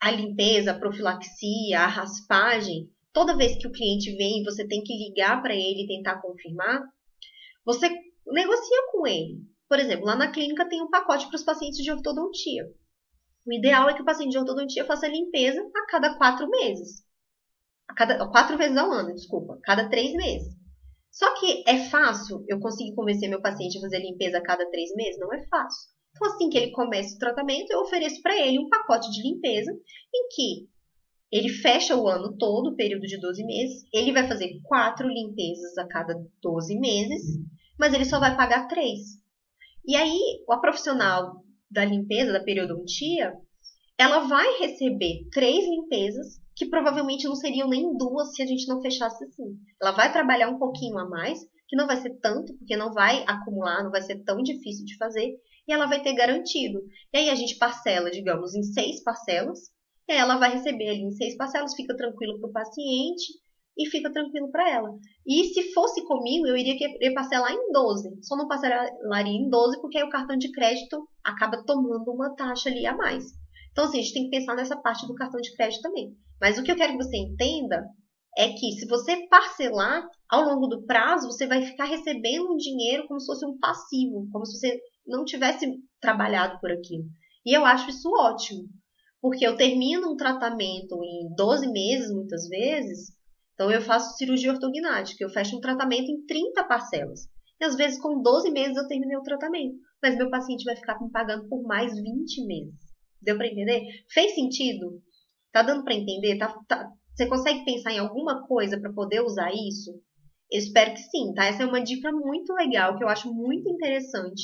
a 0.00 0.10
limpeza, 0.10 0.72
a 0.72 0.78
profilaxia, 0.78 1.80
a 1.80 1.86
raspagem, 1.86 2.90
toda 3.12 3.36
vez 3.36 3.56
que 3.56 3.66
o 3.66 3.72
cliente 3.72 4.14
vem 4.16 4.44
você 4.44 4.66
tem 4.66 4.82
que 4.82 4.92
ligar 4.92 5.40
para 5.40 5.54
ele 5.54 5.84
e 5.84 5.86
tentar 5.86 6.20
confirmar, 6.20 6.82
você 7.64 7.88
negocia 8.26 8.92
com 8.92 9.06
ele. 9.06 9.40
Por 9.68 9.78
exemplo, 9.78 10.04
lá 10.04 10.14
na 10.14 10.30
clínica 10.30 10.68
tem 10.68 10.82
um 10.82 10.90
pacote 10.90 11.26
para 11.28 11.36
os 11.36 11.42
pacientes 11.42 11.82
de 11.82 11.90
ortodontia. 11.90 12.64
O 13.46 13.52
ideal 13.52 13.88
é 13.88 13.94
que 13.94 14.02
o 14.02 14.04
paciente 14.04 14.32
de 14.32 14.38
ortodontia 14.38 14.84
faça 14.84 15.06
a 15.06 15.10
limpeza 15.10 15.60
a 15.74 15.86
cada 15.86 16.16
quatro 16.16 16.48
meses. 16.48 17.02
A 17.88 17.94
cada, 17.94 18.26
quatro 18.30 18.56
vezes 18.56 18.76
ao 18.76 18.90
ano, 18.90 19.14
desculpa. 19.14 19.54
A 19.54 19.60
cada 19.60 19.88
três 19.88 20.12
meses. 20.14 20.54
Só 21.10 21.32
que 21.38 21.62
é 21.66 21.88
fácil 21.90 22.44
eu 22.48 22.58
conseguir 22.58 22.94
convencer 22.94 23.28
meu 23.28 23.40
paciente 23.40 23.78
a 23.78 23.80
fazer 23.80 24.00
limpeza 24.00 24.38
a 24.38 24.42
cada 24.42 24.68
três 24.70 24.94
meses? 24.94 25.18
Não 25.18 25.32
é 25.32 25.46
fácil. 25.46 25.93
Então, 26.14 26.28
assim 26.28 26.48
que 26.48 26.56
ele 26.56 26.70
começa 26.70 27.16
o 27.16 27.18
tratamento, 27.18 27.70
eu 27.70 27.80
ofereço 27.80 28.22
para 28.22 28.40
ele 28.40 28.60
um 28.60 28.68
pacote 28.68 29.10
de 29.10 29.22
limpeza 29.22 29.72
em 30.14 30.28
que 30.28 30.68
ele 31.30 31.48
fecha 31.48 31.96
o 31.96 32.06
ano 32.06 32.36
todo, 32.38 32.68
o 32.68 32.76
período 32.76 33.06
de 33.06 33.18
12 33.18 33.44
meses. 33.44 33.82
Ele 33.92 34.12
vai 34.12 34.28
fazer 34.28 34.60
quatro 34.62 35.08
limpezas 35.08 35.76
a 35.76 35.86
cada 35.86 36.14
12 36.40 36.78
meses, 36.78 37.22
mas 37.76 37.92
ele 37.92 38.04
só 38.04 38.20
vai 38.20 38.36
pagar 38.36 38.68
três. 38.68 39.18
E 39.84 39.96
aí, 39.96 40.44
a 40.48 40.58
profissional 40.58 41.44
da 41.68 41.84
limpeza, 41.84 42.32
da 42.32 42.42
periodontia, 42.42 43.34
ela 43.98 44.20
vai 44.20 44.58
receber 44.60 45.28
três 45.32 45.64
limpezas 45.68 46.40
que 46.54 46.66
provavelmente 46.66 47.26
não 47.26 47.34
seriam 47.34 47.68
nem 47.68 47.96
duas 47.96 48.32
se 48.34 48.42
a 48.42 48.46
gente 48.46 48.68
não 48.68 48.80
fechasse 48.80 49.24
assim. 49.24 49.58
Ela 49.82 49.90
vai 49.90 50.12
trabalhar 50.12 50.48
um 50.48 50.58
pouquinho 50.58 50.96
a 50.98 51.08
mais, 51.08 51.40
que 51.68 51.76
não 51.76 51.88
vai 51.88 51.96
ser 51.96 52.16
tanto, 52.20 52.56
porque 52.56 52.76
não 52.76 52.92
vai 52.92 53.24
acumular, 53.26 53.82
não 53.82 53.90
vai 53.90 54.02
ser 54.02 54.22
tão 54.22 54.40
difícil 54.40 54.84
de 54.84 54.96
fazer, 54.96 55.34
e 55.66 55.72
ela 55.72 55.86
vai 55.86 56.02
ter 56.02 56.14
garantido. 56.14 56.80
E 57.12 57.18
aí 57.18 57.30
a 57.30 57.34
gente 57.34 57.56
parcela, 57.58 58.10
digamos, 58.10 58.54
em 58.54 58.62
seis 58.62 59.02
parcelas, 59.02 59.58
e 60.08 60.12
aí 60.12 60.18
ela 60.18 60.38
vai 60.38 60.52
receber 60.52 60.88
ali 60.88 61.02
em 61.02 61.12
seis 61.12 61.36
parcelas, 61.36 61.74
fica 61.74 61.96
tranquilo 61.96 62.38
para 62.38 62.50
o 62.50 62.52
paciente 62.52 63.32
e 63.76 63.88
fica 63.88 64.12
tranquilo 64.12 64.50
para 64.50 64.70
ela. 64.70 64.90
E 65.26 65.44
se 65.44 65.72
fosse 65.72 66.04
comigo, 66.04 66.46
eu 66.46 66.56
iria 66.56 66.76
parcelar 67.14 67.52
em 67.52 67.72
12. 67.72 68.22
Só 68.22 68.36
não 68.36 68.46
parcelaria 68.46 69.32
em 69.32 69.48
12 69.48 69.80
porque 69.80 69.98
aí 69.98 70.04
o 70.04 70.10
cartão 70.10 70.36
de 70.36 70.52
crédito 70.52 71.08
acaba 71.24 71.64
tomando 71.64 72.12
uma 72.12 72.34
taxa 72.36 72.68
ali 72.68 72.86
a 72.86 72.96
mais. 72.96 73.24
Então, 73.72 73.84
assim, 73.84 73.98
a 73.98 74.02
gente 74.02 74.14
tem 74.14 74.24
que 74.24 74.36
pensar 74.36 74.54
nessa 74.54 74.76
parte 74.76 75.06
do 75.06 75.14
cartão 75.14 75.40
de 75.40 75.52
crédito 75.56 75.82
também. 75.82 76.14
Mas 76.40 76.58
o 76.58 76.62
que 76.62 76.70
eu 76.70 76.76
quero 76.76 76.92
que 76.92 77.02
você 77.02 77.16
entenda 77.16 77.82
é 78.36 78.48
que 78.48 78.72
se 78.72 78.86
você 78.86 79.26
parcelar 79.28 80.06
ao 80.28 80.42
longo 80.42 80.66
do 80.66 80.84
prazo, 80.84 81.28
você 81.28 81.46
vai 81.46 81.62
ficar 81.62 81.84
recebendo 81.84 82.52
um 82.52 82.56
dinheiro 82.56 83.06
como 83.06 83.20
se 83.20 83.26
fosse 83.26 83.46
um 83.46 83.58
passivo, 83.58 84.28
como 84.32 84.44
se 84.44 84.58
você 84.58 84.80
não 85.06 85.24
tivesse 85.24 85.66
trabalhado 86.00 86.58
por 86.60 86.70
aquilo. 86.70 87.04
E 87.46 87.56
eu 87.56 87.64
acho 87.64 87.90
isso 87.90 88.10
ótimo, 88.10 88.68
porque 89.20 89.46
eu 89.46 89.56
termino 89.56 90.12
um 90.12 90.16
tratamento 90.16 91.02
em 91.04 91.34
12 91.36 91.70
meses, 91.70 92.10
muitas 92.10 92.48
vezes, 92.48 93.12
então 93.54 93.70
eu 93.70 93.80
faço 93.80 94.16
cirurgia 94.16 94.52
ortognática, 94.52 95.22
eu 95.22 95.30
fecho 95.30 95.56
um 95.56 95.60
tratamento 95.60 96.10
em 96.10 96.26
30 96.26 96.64
parcelas. 96.64 97.28
E 97.60 97.64
às 97.64 97.76
vezes 97.76 98.00
com 98.00 98.20
12 98.20 98.50
meses 98.50 98.76
eu 98.76 98.88
terminei 98.88 99.16
o 99.16 99.22
tratamento, 99.22 99.76
mas 100.02 100.16
meu 100.16 100.28
paciente 100.28 100.64
vai 100.64 100.74
ficar 100.74 101.00
me 101.00 101.10
pagando 101.10 101.48
por 101.48 101.62
mais 101.62 101.94
20 101.94 102.46
meses. 102.46 102.80
Deu 103.22 103.36
para 103.36 103.46
entender? 103.46 103.80
Fez 104.12 104.34
sentido? 104.34 105.00
Tá 105.52 105.62
dando 105.62 105.84
para 105.84 105.94
entender? 105.94 106.36
Tá, 106.36 106.52
tá, 106.66 106.90
você 107.14 107.26
consegue 107.26 107.64
pensar 107.64 107.92
em 107.92 107.98
alguma 107.98 108.46
coisa 108.46 108.78
para 108.80 108.92
poder 108.92 109.20
usar 109.20 109.52
isso? 109.52 109.90
Eu 110.50 110.58
espero 110.58 110.92
que 110.92 111.00
sim, 111.00 111.32
tá? 111.34 111.46
Essa 111.46 111.62
é 111.62 111.66
uma 111.66 111.82
dica 111.82 112.12
muito 112.12 112.52
legal, 112.52 112.96
que 112.96 113.04
eu 113.04 113.08
acho 113.08 113.32
muito 113.32 113.68
interessante 113.68 114.42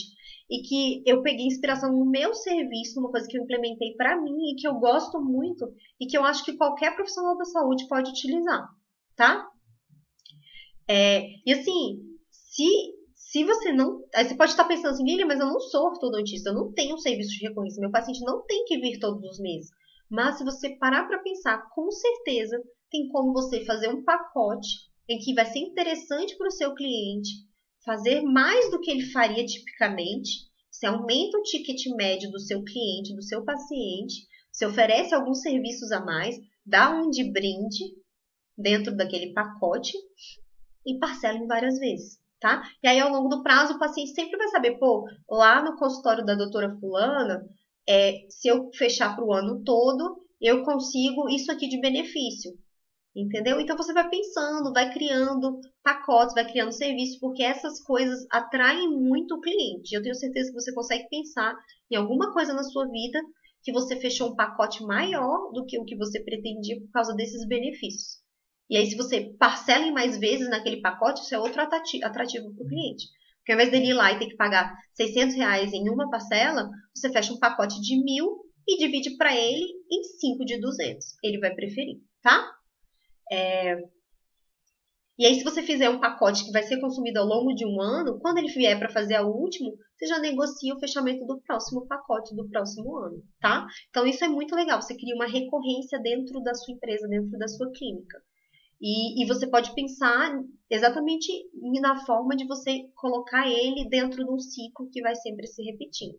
e 0.51 0.63
que 0.63 1.03
eu 1.07 1.23
peguei 1.23 1.47
inspiração 1.47 1.93
no 1.93 2.11
meu 2.11 2.35
serviço, 2.35 2.99
uma 2.99 3.11
coisa 3.11 3.27
que 3.29 3.39
eu 3.39 3.43
implementei 3.43 3.95
para 3.97 4.21
mim 4.21 4.51
e 4.51 4.57
que 4.57 4.67
eu 4.67 4.75
gosto 4.75 5.21
muito 5.21 5.73
e 6.01 6.07
que 6.07 6.17
eu 6.17 6.25
acho 6.25 6.45
que 6.45 6.57
qualquer 6.57 6.95
profissional 6.95 7.37
da 7.37 7.45
saúde 7.45 7.87
pode 7.89 8.11
utilizar, 8.11 8.69
tá? 9.15 9.47
É, 10.89 11.25
e 11.47 11.53
assim, 11.53 12.01
se 12.31 12.67
se 13.31 13.45
você 13.45 13.73
não. 13.73 14.03
Aí 14.13 14.25
você 14.25 14.35
pode 14.35 14.51
estar 14.51 14.65
pensando 14.65 14.91
assim, 14.91 15.05
Lilian, 15.05 15.27
mas 15.27 15.39
eu 15.39 15.47
não 15.47 15.61
sou 15.61 15.87
ortodontista, 15.87 16.51
eu 16.51 16.55
não 16.55 16.73
tenho 16.73 16.99
serviço 16.99 17.31
de 17.31 17.47
reconhecimento, 17.47 17.83
meu 17.83 17.93
paciente 17.93 18.25
não 18.25 18.45
tem 18.45 18.65
que 18.65 18.81
vir 18.81 18.99
todos 18.99 19.23
os 19.23 19.39
meses. 19.39 19.71
Mas 20.11 20.37
se 20.37 20.45
você 20.45 20.71
parar 20.77 21.07
para 21.07 21.23
pensar, 21.23 21.71
com 21.75 21.91
certeza 21.91 22.61
tem 22.91 23.09
como 23.09 23.33
você 23.33 23.65
fazer 23.65 23.89
um 23.89 24.03
pacote 24.03 24.91
em 25.09 25.19
que 25.19 25.35
vai 25.35 25.47
ser 25.47 25.61
interessante 25.61 26.37
para 26.37 26.49
o 26.49 26.53
seu 26.53 26.75
cliente 26.75 27.49
fazer 27.85 28.21
mais 28.23 28.71
do 28.71 28.81
que 28.81 28.91
ele 28.91 29.11
faria 29.11 29.45
tipicamente. 29.45 30.51
Você 30.71 30.87
aumenta 30.87 31.39
o 31.39 31.43
ticket 31.43 31.87
médio 31.97 32.31
do 32.31 32.39
seu 32.39 32.63
cliente, 32.63 33.15
do 33.15 33.23
seu 33.23 33.45
paciente, 33.45 34.27
você 34.53 34.67
oferece 34.67 35.15
alguns 35.15 35.41
serviços 35.41 35.91
a 35.93 36.05
mais, 36.05 36.37
dá 36.65 36.91
um 36.91 37.09
de 37.09 37.31
brinde 37.31 37.97
dentro 38.57 38.97
daquele 38.97 39.33
pacote 39.33 39.93
e 40.87 40.99
parcela 40.99 41.39
em 41.39 41.47
várias 41.47 41.79
vezes 41.79 42.21
tá? 42.41 42.63
E 42.83 42.89
aí, 42.89 42.99
ao 42.99 43.11
longo 43.11 43.29
do 43.29 43.43
prazo, 43.43 43.75
o 43.75 43.79
paciente 43.79 44.15
sempre 44.15 44.39
vai 44.39 44.49
saber, 44.49 44.79
pô, 44.79 45.07
lá 45.29 45.63
no 45.63 45.77
consultório 45.77 46.25
da 46.25 46.35
doutora 46.35 46.75
fulana, 46.81 47.47
é, 47.91 48.25
se 48.29 48.47
eu 48.47 48.71
fechar 48.73 49.17
para 49.17 49.25
o 49.25 49.33
ano 49.33 49.65
todo, 49.65 50.25
eu 50.41 50.63
consigo 50.63 51.29
isso 51.29 51.51
aqui 51.51 51.69
de 51.69 51.81
benefício. 51.81 52.53
Entendeu? 53.17 53.59
Então 53.59 53.77
você 53.77 53.93
vai 53.93 54.09
pensando, 54.09 54.73
vai 54.73 54.93
criando 54.93 55.59
pacotes, 55.83 56.33
vai 56.33 56.49
criando 56.49 56.71
serviços, 56.71 57.19
porque 57.19 57.43
essas 57.43 57.83
coisas 57.83 58.25
atraem 58.31 58.89
muito 58.89 59.35
o 59.35 59.41
cliente. 59.41 59.93
Eu 59.93 60.03
tenho 60.03 60.15
certeza 60.15 60.51
que 60.51 60.61
você 60.61 60.73
consegue 60.73 61.09
pensar 61.09 61.53
em 61.91 61.97
alguma 61.97 62.33
coisa 62.33 62.55
na 62.55 62.63
sua 62.63 62.87
vida 62.87 63.21
que 63.65 63.73
você 63.73 63.97
fechou 63.97 64.31
um 64.31 64.37
pacote 64.37 64.85
maior 64.85 65.51
do 65.53 65.67
que 65.67 65.77
o 65.77 65.85
que 65.85 65.97
você 65.97 66.23
pretendia 66.23 66.81
por 66.81 66.93
causa 66.93 67.13
desses 67.15 67.45
benefícios. 67.49 68.21
E 68.71 68.77
aí, 68.77 68.87
se 68.87 68.97
você 68.97 69.35
parcela 69.37 69.85
em 69.85 69.93
mais 69.93 70.17
vezes 70.17 70.49
naquele 70.49 70.81
pacote, 70.81 71.23
isso 71.23 71.35
é 71.35 71.39
outro 71.41 71.61
atrativo 71.61 72.55
para 72.55 72.65
o 72.65 72.69
cliente. 72.69 73.07
Porque 73.41 73.53
ao 73.53 73.57
invés 73.57 73.71
dele 73.71 73.91
ir 73.91 73.95
lá 73.95 74.13
e 74.13 74.19
ter 74.19 74.27
que 74.27 74.37
pagar 74.37 74.73
600 74.95 75.35
reais 75.37 75.73
em 75.73 75.89
uma 75.89 76.11
parcela, 76.11 76.69
você 76.95 77.11
fecha 77.11 77.33
um 77.33 77.39
pacote 77.39 77.81
de 77.81 78.03
mil 78.03 78.39
e 78.69 78.79
divide 78.79 79.17
para 79.17 79.35
ele 79.35 79.65
em 79.91 80.05
5 80.05 80.45
de 80.45 80.61
200. 80.61 81.07
Ele 81.25 81.39
vai 81.39 81.55
preferir, 81.55 81.99
tá? 82.23 82.51
É... 83.31 83.77
E 85.19 85.27
aí, 85.27 85.35
se 85.35 85.45
você 85.45 85.63
fizer 85.63 85.91
um 85.91 86.01
pacote 86.01 86.47
que 86.47 86.51
vai 86.51 86.63
ser 86.63 86.81
consumido 86.81 87.19
ao 87.19 87.27
longo 87.27 87.55
de 87.55 87.67
um 87.67 87.79
ano, 87.79 88.19
quando 88.21 88.39
ele 88.39 88.49
vier 88.49 88.79
para 88.79 88.89
fazer 88.89 89.21
o 89.21 89.29
último, 89.29 89.77
você 89.95 90.07
já 90.07 90.19
negocia 90.19 90.75
o 90.75 90.79
fechamento 90.79 91.27
do 91.27 91.43
próximo 91.43 91.87
pacote 91.87 92.35
do 92.35 92.49
próximo 92.49 92.97
ano, 92.97 93.23
tá? 93.39 93.67
Então, 93.91 94.07
isso 94.07 94.25
é 94.25 94.29
muito 94.29 94.55
legal. 94.55 94.81
Você 94.81 94.97
cria 94.97 95.15
uma 95.15 95.27
recorrência 95.27 96.01
dentro 96.01 96.41
da 96.41 96.55
sua 96.55 96.73
empresa, 96.73 97.07
dentro 97.07 97.39
da 97.39 97.47
sua 97.49 97.71
clínica. 97.71 98.19
E, 98.81 99.23
e, 99.23 99.27
você 99.27 99.47
pode 99.47 99.75
pensar 99.75 100.33
exatamente 100.71 101.29
na 101.81 102.05
forma 102.07 102.37
de 102.37 102.47
você 102.47 102.89
colocar 102.95 103.49
ele 103.49 103.89
dentro 103.89 104.25
de 104.25 104.31
um 104.31 104.39
ciclo 104.39 104.89
que 104.91 105.03
vai 105.03 105.15
sempre 105.17 105.47
se 105.47 105.63
repetindo, 105.63 106.19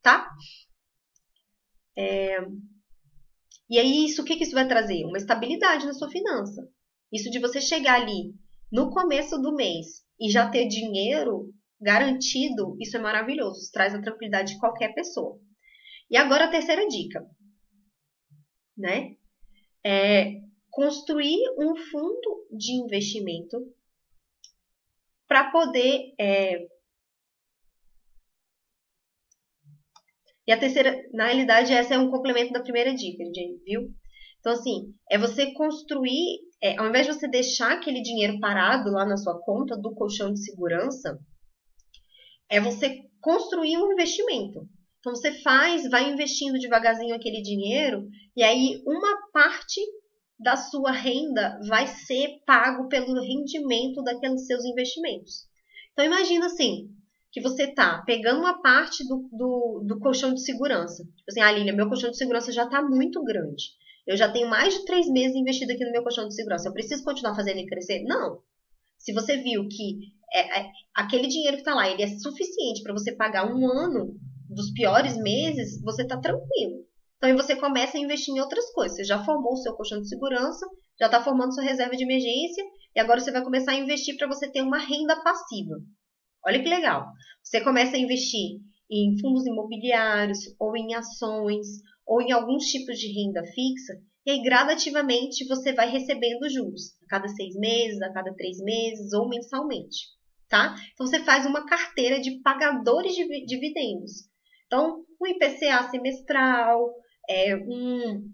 tá? 0.00 0.30
É... 1.96 2.38
E 3.68 3.78
aí, 3.78 4.06
isso, 4.06 4.22
o 4.22 4.24
que, 4.24 4.36
que 4.36 4.44
isso 4.44 4.54
vai 4.54 4.66
trazer? 4.66 5.04
Uma 5.04 5.18
estabilidade 5.18 5.84
na 5.84 5.92
sua 5.92 6.08
finança. 6.08 6.66
Isso 7.12 7.30
de 7.30 7.38
você 7.38 7.60
chegar 7.60 8.00
ali 8.00 8.34
no 8.72 8.90
começo 8.90 9.36
do 9.38 9.54
mês 9.54 10.04
e 10.18 10.30
já 10.30 10.48
ter 10.48 10.68
dinheiro 10.68 11.52
garantido, 11.80 12.76
isso 12.80 12.96
é 12.96 13.00
maravilhoso. 13.00 13.60
Isso 13.60 13.72
traz 13.72 13.94
a 13.94 14.00
tranquilidade 14.00 14.54
de 14.54 14.60
qualquer 14.60 14.94
pessoa. 14.94 15.38
E 16.10 16.16
agora 16.16 16.44
a 16.44 16.50
terceira 16.50 16.86
dica, 16.86 17.20
né? 18.76 19.16
É 19.84 20.40
construir 20.70 21.38
um 21.58 21.76
fundo 21.76 22.46
de 22.50 22.72
investimento 22.72 23.58
para 25.28 25.50
poder 25.50 26.14
é... 26.18 26.66
e 30.46 30.52
a 30.52 30.58
terceira, 30.58 30.96
na 31.12 31.26
realidade, 31.26 31.72
essa 31.72 31.94
é 31.94 31.98
um 31.98 32.10
complemento 32.10 32.52
da 32.52 32.62
primeira 32.62 32.94
dica, 32.94 33.22
gente, 33.24 33.62
viu? 33.64 33.82
Então, 34.40 34.52
assim, 34.52 34.94
é 35.10 35.18
você 35.18 35.52
construir, 35.52 36.38
é, 36.62 36.78
ao 36.78 36.88
invés 36.88 37.06
de 37.06 37.12
você 37.12 37.28
deixar 37.28 37.72
aquele 37.72 38.00
dinheiro 38.00 38.40
parado 38.40 38.90
lá 38.90 39.04
na 39.04 39.18
sua 39.18 39.38
conta 39.42 39.76
do 39.76 39.94
colchão 39.94 40.32
de 40.32 40.42
segurança, 40.42 41.18
é 42.48 42.58
você 42.60 43.02
construir 43.20 43.76
um 43.76 43.92
investimento. 43.92 44.66
Então, 45.00 45.14
você 45.14 45.32
faz, 45.42 45.88
vai 45.90 46.10
investindo 46.10 46.58
devagarzinho 46.58 47.14
aquele 47.14 47.42
dinheiro, 47.42 48.08
e 48.34 48.42
aí 48.42 48.82
uma 48.86 49.30
parte 49.32 49.80
da 50.38 50.56
sua 50.56 50.92
renda 50.92 51.58
vai 51.68 51.86
ser 51.86 52.40
pago 52.46 52.88
pelo 52.88 53.20
rendimento 53.20 54.02
daqueles 54.02 54.46
seus 54.46 54.64
investimentos. 54.64 55.46
Então, 55.92 56.04
imagina 56.04 56.46
assim, 56.46 56.88
que 57.32 57.40
você 57.40 57.66
tá 57.66 58.02
pegando 58.06 58.40
uma 58.40 58.62
parte 58.62 59.06
do, 59.06 59.28
do, 59.32 59.84
do 59.86 59.98
colchão 59.98 60.32
de 60.32 60.42
segurança. 60.42 61.02
Tipo 61.04 61.24
assim, 61.28 61.40
ah, 61.40 61.52
Lília, 61.52 61.72
meu 61.72 61.88
colchão 61.88 62.10
de 62.10 62.16
segurança 62.16 62.52
já 62.52 62.64
está 62.64 62.82
muito 62.82 63.22
grande. 63.24 63.64
Eu 64.06 64.16
já 64.16 64.30
tenho 64.30 64.48
mais 64.48 64.72
de 64.74 64.84
três 64.84 65.06
meses 65.08 65.36
investido 65.36 65.72
aqui 65.72 65.84
no 65.84 65.92
meu 65.92 66.02
colchão 66.02 66.26
de 66.26 66.34
segurança. 66.34 66.68
Eu 66.68 66.72
preciso 66.72 67.04
continuar 67.04 67.34
fazendo 67.34 67.58
ele 67.58 67.68
crescer? 67.68 68.02
Não. 68.04 68.40
Se 68.96 69.12
você 69.12 69.36
viu 69.36 69.68
que 69.68 70.12
é, 70.32 70.60
é, 70.60 70.70
aquele 70.94 71.28
dinheiro 71.28 71.56
que 71.56 71.62
está 71.62 71.74
lá 71.74 71.88
ele 71.88 72.02
é 72.02 72.18
suficiente 72.18 72.82
para 72.82 72.92
você 72.92 73.12
pagar 73.12 73.46
um 73.46 73.66
ano 73.66 74.18
dos 74.48 74.72
piores 74.72 75.16
meses, 75.16 75.80
você 75.82 76.02
está 76.02 76.18
tranquilo. 76.18 76.87
Então, 77.18 77.30
aí 77.30 77.36
você 77.36 77.56
começa 77.56 77.98
a 77.98 78.00
investir 78.00 78.34
em 78.34 78.40
outras 78.40 78.70
coisas. 78.72 78.96
Você 78.96 79.04
já 79.04 79.22
formou 79.24 79.52
o 79.52 79.56
seu 79.56 79.74
colchão 79.74 80.00
de 80.00 80.08
segurança, 80.08 80.66
já 80.98 81.06
está 81.06 81.22
formando 81.22 81.52
sua 81.52 81.64
reserva 81.64 81.96
de 81.96 82.04
emergência, 82.04 82.64
e 82.94 83.00
agora 83.00 83.20
você 83.20 83.30
vai 83.30 83.42
começar 83.42 83.72
a 83.72 83.78
investir 83.78 84.16
para 84.16 84.28
você 84.28 84.50
ter 84.50 84.62
uma 84.62 84.78
renda 84.78 85.20
passiva. 85.22 85.76
Olha 86.46 86.62
que 86.62 86.68
legal. 86.68 87.06
Você 87.42 87.60
começa 87.60 87.96
a 87.96 87.98
investir 87.98 88.60
em 88.90 89.18
fundos 89.20 89.44
imobiliários, 89.46 90.38
ou 90.58 90.76
em 90.76 90.94
ações, 90.94 91.66
ou 92.06 92.22
em 92.22 92.32
alguns 92.32 92.64
tipos 92.66 92.98
de 92.98 93.08
renda 93.12 93.42
fixa, 93.52 93.94
e 94.24 94.30
aí 94.30 94.42
gradativamente 94.42 95.46
você 95.46 95.72
vai 95.72 95.90
recebendo 95.90 96.48
juros, 96.48 96.94
a 97.02 97.06
cada 97.08 97.28
seis 97.28 97.54
meses, 97.56 98.00
a 98.00 98.12
cada 98.12 98.32
três 98.34 98.58
meses 98.58 99.12
ou 99.12 99.28
mensalmente, 99.28 100.06
tá? 100.48 100.74
Então 100.92 101.06
você 101.06 101.20
faz 101.20 101.46
uma 101.46 101.66
carteira 101.66 102.20
de 102.20 102.40
pagadores 102.40 103.14
de 103.14 103.26
dividendos. 103.44 104.28
Então, 104.66 105.02
um 105.20 105.26
IPCA 105.26 105.88
semestral, 105.90 106.94
é, 107.28 107.56
um, 107.56 108.30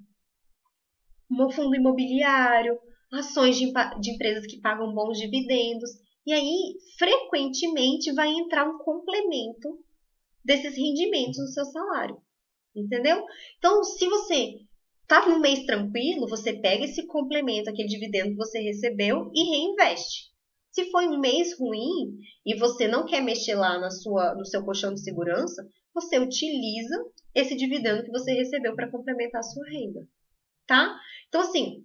um 1.31 1.51
fundo 1.51 1.75
imobiliário, 1.75 2.79
ações 3.13 3.57
de, 3.57 3.73
de 4.01 4.11
empresas 4.13 4.47
que 4.47 4.61
pagam 4.61 4.95
bons 4.95 5.19
dividendos. 5.19 5.91
E 6.27 6.33
aí, 6.33 6.75
frequentemente, 6.99 8.13
vai 8.13 8.29
entrar 8.31 8.69
um 8.69 8.79
complemento 8.79 9.79
desses 10.45 10.77
rendimentos 10.77 11.39
no 11.39 11.49
seu 11.49 11.65
salário. 11.67 12.17
Entendeu? 12.75 13.25
Então, 13.59 13.83
se 13.85 14.09
você 14.09 14.59
tá 15.07 15.29
no 15.29 15.39
mês 15.39 15.65
tranquilo, 15.65 16.29
você 16.29 16.55
pega 16.55 16.85
esse 16.85 17.07
complemento, 17.07 17.71
aquele 17.71 17.89
dividendo 17.89 18.31
que 18.31 18.37
você 18.37 18.59
recebeu 18.61 19.31
e 19.35 19.43
reinveste. 19.51 20.33
Se 20.73 20.91
foi 20.91 21.07
um 21.07 21.21
mês 21.21 21.57
ruim 21.59 22.19
e 22.45 22.59
você 22.59 22.89
não 22.89 23.07
quer 23.07 23.23
mexer 23.23 23.55
lá 23.55 23.79
na 23.79 23.91
sua, 23.91 24.35
no 24.35 24.45
seu 24.45 24.65
colchão 24.65 24.93
de 24.93 25.03
segurança, 25.03 25.65
você 25.95 26.19
utiliza 26.19 26.97
esse 27.35 27.57
dividendo 27.57 28.05
que 28.05 28.11
você 28.11 28.33
recebeu 28.33 28.75
para 28.75 28.91
complementar 28.91 29.41
a 29.41 29.43
sua 29.43 29.67
renda, 29.69 30.07
tá? 30.67 30.99
Então, 31.29 31.41
assim, 31.41 31.85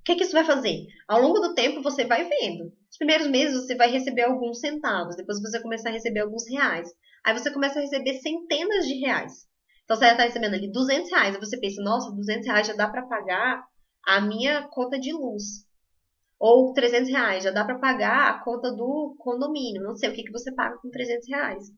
o 0.00 0.02
que, 0.04 0.14
que 0.14 0.24
isso 0.24 0.32
vai 0.32 0.44
fazer? 0.44 0.86
Ao 1.06 1.20
longo 1.20 1.40
do 1.40 1.54
tempo, 1.54 1.82
você 1.82 2.04
vai 2.04 2.28
vendo. 2.28 2.72
Os 2.90 2.96
primeiros 2.96 3.26
meses, 3.26 3.54
você 3.54 3.76
vai 3.76 3.90
receber 3.90 4.22
alguns 4.22 4.60
centavos, 4.60 5.16
depois 5.16 5.40
você 5.40 5.60
começa 5.60 5.88
a 5.88 5.92
receber 5.92 6.20
alguns 6.20 6.48
reais. 6.48 6.88
Aí 7.24 7.38
você 7.38 7.50
começa 7.50 7.78
a 7.78 7.82
receber 7.82 8.14
centenas 8.14 8.86
de 8.86 8.94
reais. 8.94 9.46
Então 9.84 9.96
você 9.96 10.06
já 10.06 10.12
está 10.12 10.24
recebendo 10.24 10.54
ali 10.54 10.70
200 10.70 11.10
reais. 11.10 11.34
Aí 11.34 11.40
você 11.40 11.58
pensa, 11.58 11.82
nossa, 11.82 12.14
200 12.14 12.46
reais 12.46 12.66
já 12.66 12.74
dá 12.74 12.88
para 12.88 13.06
pagar 13.06 13.64
a 14.06 14.20
minha 14.20 14.66
conta 14.68 14.98
de 14.98 15.12
luz. 15.12 15.66
Ou 16.38 16.72
300 16.72 17.10
reais, 17.10 17.44
já 17.44 17.50
dá 17.50 17.64
para 17.64 17.78
pagar 17.78 18.30
a 18.30 18.42
conta 18.42 18.72
do 18.72 19.14
condomínio. 19.18 19.82
Não 19.82 19.94
sei 19.94 20.08
o 20.08 20.14
que, 20.14 20.24
que 20.24 20.32
você 20.32 20.50
paga 20.54 20.78
com 20.78 20.90
300 20.90 21.28
reais. 21.28 21.70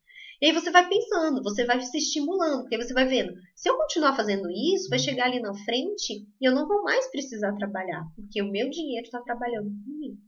E 0.43 0.47
aí 0.47 0.53
você 0.53 0.73
vai 0.73 0.89
pensando, 0.89 1.41
você 1.41 1.65
vai 1.65 1.81
se 1.81 1.97
estimulando, 1.97 2.63
porque 2.63 2.77
você 2.77 2.93
vai 2.93 3.05
vendo, 3.05 3.33
se 3.55 3.71
eu 3.71 3.77
continuar 3.77 4.17
fazendo 4.17 4.51
isso, 4.51 4.89
vai 4.89 4.99
chegar 4.99 5.27
ali 5.27 5.41
na 5.41 5.55
frente 5.65 6.27
e 6.41 6.45
eu 6.49 6.53
não 6.53 6.67
vou 6.67 6.83
mais 6.83 7.09
precisar 7.13 7.55
trabalhar, 7.55 8.03
porque 8.17 8.43
o 8.43 8.51
meu 8.51 8.69
dinheiro 8.69 9.05
está 9.05 9.23
trabalhando 9.23 9.71
por 9.71 9.99
mim, 10.01 10.19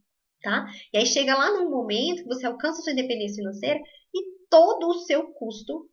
tá? 0.41 0.65
E 0.93 0.99
aí 0.99 1.05
chega 1.05 1.35
lá 1.35 1.51
num 1.51 1.69
momento 1.69 2.23
que 2.23 2.29
você 2.29 2.45
alcança 2.45 2.81
sua 2.81 2.93
independência 2.93 3.35
financeira 3.35 3.77
e 4.13 4.47
todo 4.49 4.87
o 4.87 4.99
seu 4.99 5.27
custo 5.33 5.89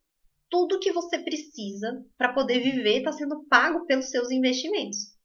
tudo 0.48 0.78
que 0.78 0.92
você 0.92 1.18
precisa 1.18 2.04
para 2.16 2.32
poder 2.32 2.60
viver 2.60 2.98
está 2.98 3.10
sendo 3.10 3.42
pago 3.48 3.86
pelos 3.86 4.10
seus 4.10 4.30
investimentos. 4.30 5.16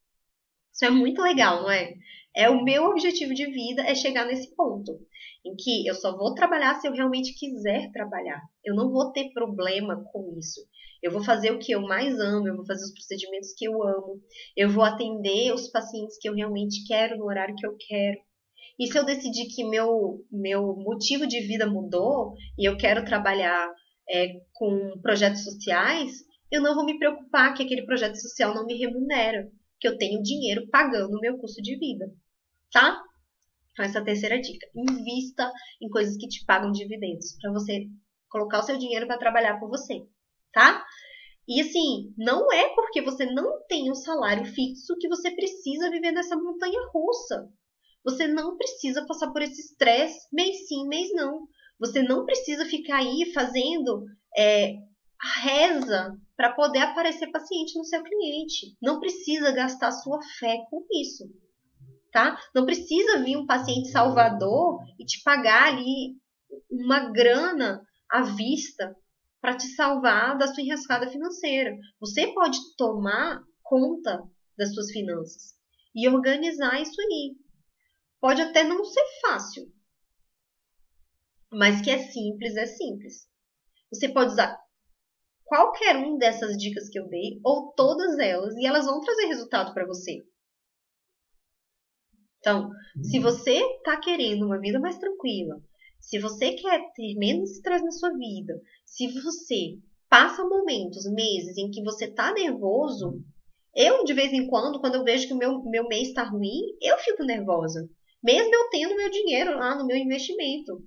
Isso 0.73 0.85
é 0.85 0.89
muito 0.89 1.21
legal, 1.21 1.63
não 1.63 1.69
é? 1.69 1.93
É 2.33 2.49
o 2.49 2.63
meu 2.63 2.85
objetivo 2.85 3.33
de 3.33 3.45
vida 3.45 3.81
é 3.81 3.93
chegar 3.93 4.25
nesse 4.25 4.55
ponto 4.55 4.97
em 5.47 5.55
que 5.55 5.87
eu 5.87 5.95
só 5.95 6.15
vou 6.15 6.33
trabalhar 6.33 6.75
se 6.75 6.87
eu 6.87 6.91
realmente 6.91 7.33
quiser 7.33 7.89
trabalhar. 7.91 8.41
Eu 8.63 8.75
não 8.75 8.91
vou 8.91 9.11
ter 9.11 9.31
problema 9.33 10.03
com 10.11 10.35
isso. 10.37 10.61
Eu 11.01 11.11
vou 11.11 11.23
fazer 11.23 11.51
o 11.51 11.59
que 11.59 11.71
eu 11.71 11.81
mais 11.81 12.19
amo, 12.19 12.47
eu 12.47 12.55
vou 12.55 12.65
fazer 12.65 12.83
os 12.83 12.93
procedimentos 12.93 13.53
que 13.55 13.65
eu 13.65 13.81
amo, 13.83 14.19
eu 14.55 14.69
vou 14.69 14.83
atender 14.83 15.53
os 15.53 15.69
pacientes 15.69 16.17
que 16.19 16.27
eu 16.27 16.33
realmente 16.33 16.85
quero 16.85 17.17
no 17.17 17.25
horário 17.25 17.55
que 17.55 17.65
eu 17.65 17.75
quero. 17.77 18.19
E 18.79 18.87
se 18.87 18.97
eu 18.97 19.05
decidir 19.05 19.47
que 19.47 19.63
meu, 19.63 20.25
meu 20.31 20.75
motivo 20.75 21.25
de 21.25 21.39
vida 21.41 21.65
mudou 21.65 22.33
e 22.57 22.67
eu 22.67 22.77
quero 22.77 23.05
trabalhar 23.05 23.71
é, 24.09 24.39
com 24.53 24.99
projetos 25.01 25.43
sociais, 25.43 26.11
eu 26.51 26.61
não 26.61 26.75
vou 26.75 26.85
me 26.85 26.97
preocupar 26.97 27.53
que 27.53 27.63
aquele 27.63 27.85
projeto 27.85 28.15
social 28.15 28.53
não 28.53 28.65
me 28.65 28.77
remunera, 28.77 29.49
que 29.79 29.87
eu 29.87 29.97
tenho 29.97 30.21
dinheiro 30.21 30.67
pagando 30.69 31.15
o 31.15 31.19
meu 31.19 31.37
custo 31.37 31.61
de 31.61 31.77
vida, 31.77 32.05
tá? 32.71 33.01
Então, 33.77 33.85
essa 33.85 33.99
é 33.99 34.01
a 34.01 34.05
terceira 34.05 34.41
dica. 34.41 34.67
Invista 34.75 35.51
em 35.79 35.87
coisas 35.87 36.17
que 36.17 36.27
te 36.27 36.43
pagam 36.45 36.71
dividendos, 36.71 37.37
para 37.39 37.51
você 37.51 37.85
colocar 38.27 38.59
o 38.59 38.63
seu 38.63 38.75
dinheiro 38.75 39.05
para 39.05 39.19
trabalhar 39.19 39.59
por 39.59 39.69
você, 39.69 40.03
tá? 40.51 40.83
E 41.47 41.61
assim, 41.61 42.11
não 42.17 42.51
é 42.51 42.73
porque 42.73 43.03
você 43.03 43.25
não 43.25 43.63
tem 43.67 43.89
um 43.91 43.95
salário 43.95 44.45
fixo 44.45 44.97
que 44.99 45.07
você 45.07 45.29
precisa 45.29 45.91
viver 45.91 46.11
nessa 46.11 46.35
montanha 46.35 46.89
russa. 46.91 47.47
Você 48.03 48.27
não 48.27 48.57
precisa 48.57 49.05
passar 49.05 49.31
por 49.31 49.43
esse 49.43 49.61
estresse 49.61 50.27
mês 50.33 50.67
sim, 50.67 50.87
mês 50.87 51.09
não. 51.13 51.47
Você 51.79 52.01
não 52.01 52.25
precisa 52.25 52.65
ficar 52.65 52.97
aí 52.97 53.31
fazendo 53.31 54.05
é, 54.35 54.73
reza 55.43 56.19
para 56.35 56.53
poder 56.53 56.79
aparecer 56.79 57.31
paciente 57.31 57.77
no 57.77 57.85
seu 57.85 58.01
cliente. 58.01 58.75
Não 58.81 58.99
precisa 58.99 59.51
gastar 59.51 59.91
sua 59.91 60.19
fé 60.39 60.57
com 60.69 60.83
isso. 60.99 61.25
Tá? 62.17 62.35
Não 62.55 62.65
precisa 62.65 63.23
vir 63.23 63.37
um 63.37 63.45
paciente 63.45 63.91
salvador 63.91 64.79
e 64.97 65.05
te 65.05 65.21
pagar 65.21 65.67
ali 65.67 66.17
uma 66.67 67.11
grana 67.11 67.79
à 68.09 68.23
vista 68.23 68.97
para 69.39 69.55
te 69.55 69.67
salvar 69.75 70.35
da 70.35 70.47
sua 70.47 70.63
enrascada 70.63 71.11
financeira. 71.11 71.77
Você 71.99 72.33
pode 72.33 72.57
tomar 72.75 73.39
conta 73.61 74.19
das 74.57 74.73
suas 74.73 74.89
finanças 74.89 75.53
e 75.93 76.09
organizar 76.09 76.81
isso 76.81 76.99
aí. 76.99 77.35
Pode 78.19 78.41
até 78.41 78.63
não 78.63 78.83
ser 78.83 79.05
fácil, 79.21 79.71
mas 81.51 81.81
que 81.81 81.91
é 81.91 81.99
simples, 81.99 82.57
é 82.57 82.65
simples. 82.65 83.29
Você 83.93 84.09
pode 84.09 84.31
usar 84.31 84.57
qualquer 85.45 85.95
um 85.97 86.17
dessas 86.17 86.57
dicas 86.57 86.89
que 86.89 86.97
eu 86.97 87.07
dei 87.09 87.39
ou 87.43 87.73
todas 87.73 88.17
elas 88.17 88.55
e 88.55 88.65
elas 88.65 88.87
vão 88.87 89.01
trazer 89.01 89.27
resultado 89.27 89.71
para 89.71 89.85
você. 89.85 90.25
Então, 92.47 92.69
se 93.03 93.19
você 93.19 93.57
está 93.57 93.99
querendo 93.99 94.45
uma 94.45 94.57
vida 94.57 94.79
mais 94.79 94.97
tranquila, 94.97 95.61
se 95.99 96.17
você 96.17 96.53
quer 96.53 96.79
ter 96.95 97.13
menos 97.15 97.51
estresse 97.51 97.83
na 97.83 97.91
sua 97.91 98.13
vida, 98.13 98.53
se 98.85 99.05
você 99.21 99.77
passa 100.09 100.45
momentos, 100.45 101.03
meses 101.11 101.57
em 101.57 101.69
que 101.69 101.83
você 101.83 102.05
está 102.05 102.31
nervoso, 102.31 103.21
eu 103.75 104.05
de 104.05 104.13
vez 104.13 104.31
em 104.31 104.47
quando, 104.47 104.79
quando 104.79 104.95
eu 104.95 105.03
vejo 105.03 105.27
que 105.27 105.33
o 105.33 105.37
meu, 105.37 105.61
meu 105.63 105.89
mês 105.89 106.07
está 106.07 106.23
ruim, 106.23 106.61
eu 106.81 106.97
fico 106.99 107.25
nervosa. 107.25 107.85
Mesmo 108.23 108.55
eu 108.55 108.69
tendo 108.69 108.95
meu 108.95 109.11
dinheiro 109.11 109.57
lá 109.57 109.75
no 109.75 109.85
meu 109.85 109.97
investimento. 109.97 110.81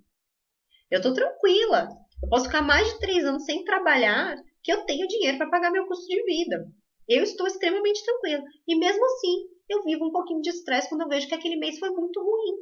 Eu 0.90 0.96
estou 0.96 1.12
tranquila. 1.12 1.90
Eu 2.22 2.28
posso 2.30 2.46
ficar 2.46 2.62
mais 2.62 2.90
de 2.90 3.00
três 3.00 3.22
anos 3.22 3.44
sem 3.44 3.64
trabalhar, 3.64 4.34
que 4.62 4.72
eu 4.72 4.86
tenho 4.86 5.06
dinheiro 5.06 5.36
para 5.36 5.50
pagar 5.50 5.70
meu 5.70 5.86
custo 5.86 6.06
de 6.06 6.24
vida. 6.24 6.66
Eu 7.06 7.22
estou 7.22 7.46
extremamente 7.46 8.02
tranquila. 8.02 8.44
E 8.66 8.76
mesmo 8.76 9.04
assim, 9.04 9.59
eu 9.70 9.82
vivo 9.82 10.06
um 10.06 10.12
pouquinho 10.12 10.42
de 10.42 10.50
estresse 10.50 10.88
quando 10.88 11.02
eu 11.02 11.08
vejo 11.08 11.28
que 11.28 11.34
aquele 11.34 11.56
mês 11.56 11.78
foi 11.78 11.90
muito 11.90 12.20
ruim. 12.20 12.56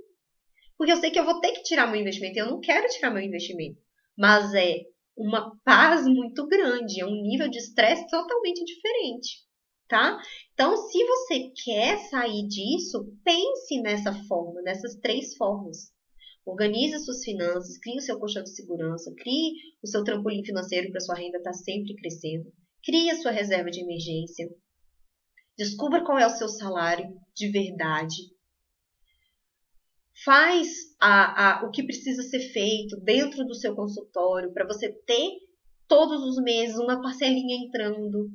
Porque 0.76 0.92
eu 0.92 0.96
sei 0.96 1.10
que 1.10 1.18
eu 1.18 1.24
vou 1.24 1.40
ter 1.40 1.52
que 1.52 1.62
tirar 1.62 1.86
meu 1.86 2.00
investimento. 2.00 2.38
Eu 2.38 2.46
não 2.46 2.60
quero 2.60 2.86
tirar 2.88 3.10
meu 3.10 3.22
investimento. 3.22 3.78
Mas 4.16 4.54
é 4.54 4.82
uma 5.18 5.52
paz 5.64 6.06
muito 6.06 6.46
grande, 6.46 7.00
é 7.00 7.06
um 7.06 7.20
nível 7.22 7.48
de 7.48 7.58
estresse 7.58 8.06
totalmente 8.08 8.64
diferente, 8.64 9.38
tá? 9.88 10.16
Então, 10.54 10.76
se 10.76 11.04
você 11.04 11.50
quer 11.64 11.98
sair 12.08 12.46
disso, 12.46 13.12
pense 13.24 13.80
nessa 13.82 14.14
forma, 14.28 14.62
nessas 14.62 14.94
três 14.96 15.36
formas. 15.36 15.92
Organize 16.46 16.94
as 16.94 17.04
suas 17.04 17.22
finanças, 17.24 17.78
crie 17.78 17.98
o 17.98 18.00
seu 18.00 18.18
colchão 18.18 18.42
de 18.42 18.54
segurança, 18.54 19.12
crie 19.18 19.52
o 19.82 19.86
seu 19.86 20.04
trampolim 20.04 20.42
financeiro 20.44 20.90
para 20.90 21.00
sua 21.00 21.16
renda 21.16 21.38
estar 21.38 21.50
tá 21.50 21.56
sempre 21.56 21.94
crescendo, 21.96 22.50
crie 22.82 23.10
a 23.10 23.16
sua 23.16 23.32
reserva 23.32 23.70
de 23.70 23.80
emergência, 23.80 24.48
descubra 25.58 26.04
qual 26.04 26.18
é 26.18 26.26
o 26.26 26.30
seu 26.30 26.48
salário 26.48 27.18
de 27.34 27.50
verdade, 27.50 28.16
faz 30.24 30.68
a, 31.00 31.60
a, 31.60 31.66
o 31.66 31.70
que 31.70 31.84
precisa 31.84 32.22
ser 32.22 32.40
feito 32.52 32.96
dentro 33.00 33.44
do 33.44 33.54
seu 33.54 33.74
consultório 33.74 34.52
para 34.52 34.66
você 34.66 34.92
ter 35.04 35.30
todos 35.86 36.22
os 36.22 36.42
meses 36.42 36.76
uma 36.78 37.02
parcelinha 37.02 37.56
entrando. 37.56 38.30